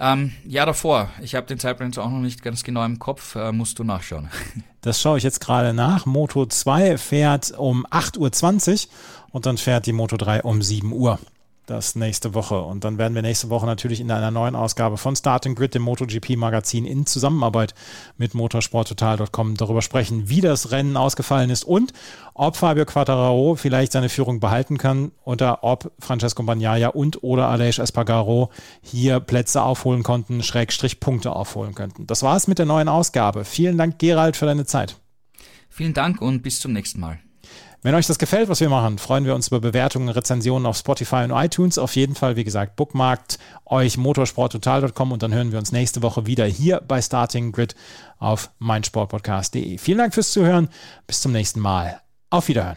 [0.00, 1.10] Ähm, ja, davor.
[1.20, 3.34] Ich habe den Zeitplan auch noch nicht ganz genau im Kopf.
[3.34, 4.28] Äh, musst du nachschauen.
[4.80, 6.06] Das schaue ich jetzt gerade nach.
[6.06, 8.92] Moto 2 fährt um 8.20 Uhr
[9.32, 11.18] und dann fährt die Moto 3 um 7 Uhr
[11.68, 12.60] das nächste Woche.
[12.60, 15.82] Und dann werden wir nächste Woche natürlich in einer neuen Ausgabe von Starting Grid, dem
[15.82, 17.74] MotoGP-Magazin, in Zusammenarbeit
[18.16, 21.92] mit motorsporttotal.com darüber sprechen, wie das Rennen ausgefallen ist und
[22.34, 27.78] ob Fabio Quattararo vielleicht seine Führung behalten kann oder ob Francesco Bagnaia und oder Aleix
[27.78, 28.50] Espargaro
[28.80, 32.06] hier Plätze aufholen konnten, Schrägstrich Punkte aufholen könnten.
[32.06, 33.44] Das war es mit der neuen Ausgabe.
[33.44, 34.96] Vielen Dank, Gerald, für deine Zeit.
[35.68, 37.20] Vielen Dank und bis zum nächsten Mal.
[37.82, 41.24] Wenn euch das gefällt, was wir machen, freuen wir uns über Bewertungen, Rezensionen auf Spotify
[41.24, 41.78] und iTunes.
[41.78, 46.26] Auf jeden Fall, wie gesagt, bookmarkt euch motorsporttotal.com und dann hören wir uns nächste Woche
[46.26, 47.76] wieder hier bei Starting Grid
[48.18, 49.78] auf meinsportpodcast.de.
[49.78, 50.68] Vielen Dank fürs Zuhören.
[51.06, 52.00] Bis zum nächsten Mal.
[52.30, 52.76] Auf Wiederhören.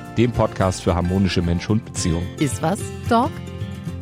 [0.21, 2.27] dem Podcast für harmonische Mensch-Hund-Beziehungen.
[2.37, 3.31] Ist was, Dog?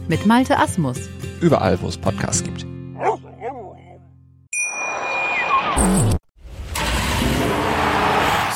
[0.10, 0.98] Mit Malte Asmus.
[1.40, 2.66] Überall, wo es Podcasts gibt.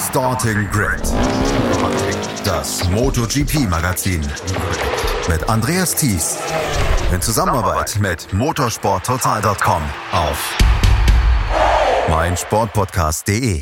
[0.10, 1.02] Starting Grid.
[2.44, 4.22] Das MotoGP-Magazin.
[5.30, 6.38] Mit Andreas Thies.
[7.14, 10.58] In Zusammenarbeit mit motorsporttotal.com auf
[12.10, 13.62] meinsportpodcast.de.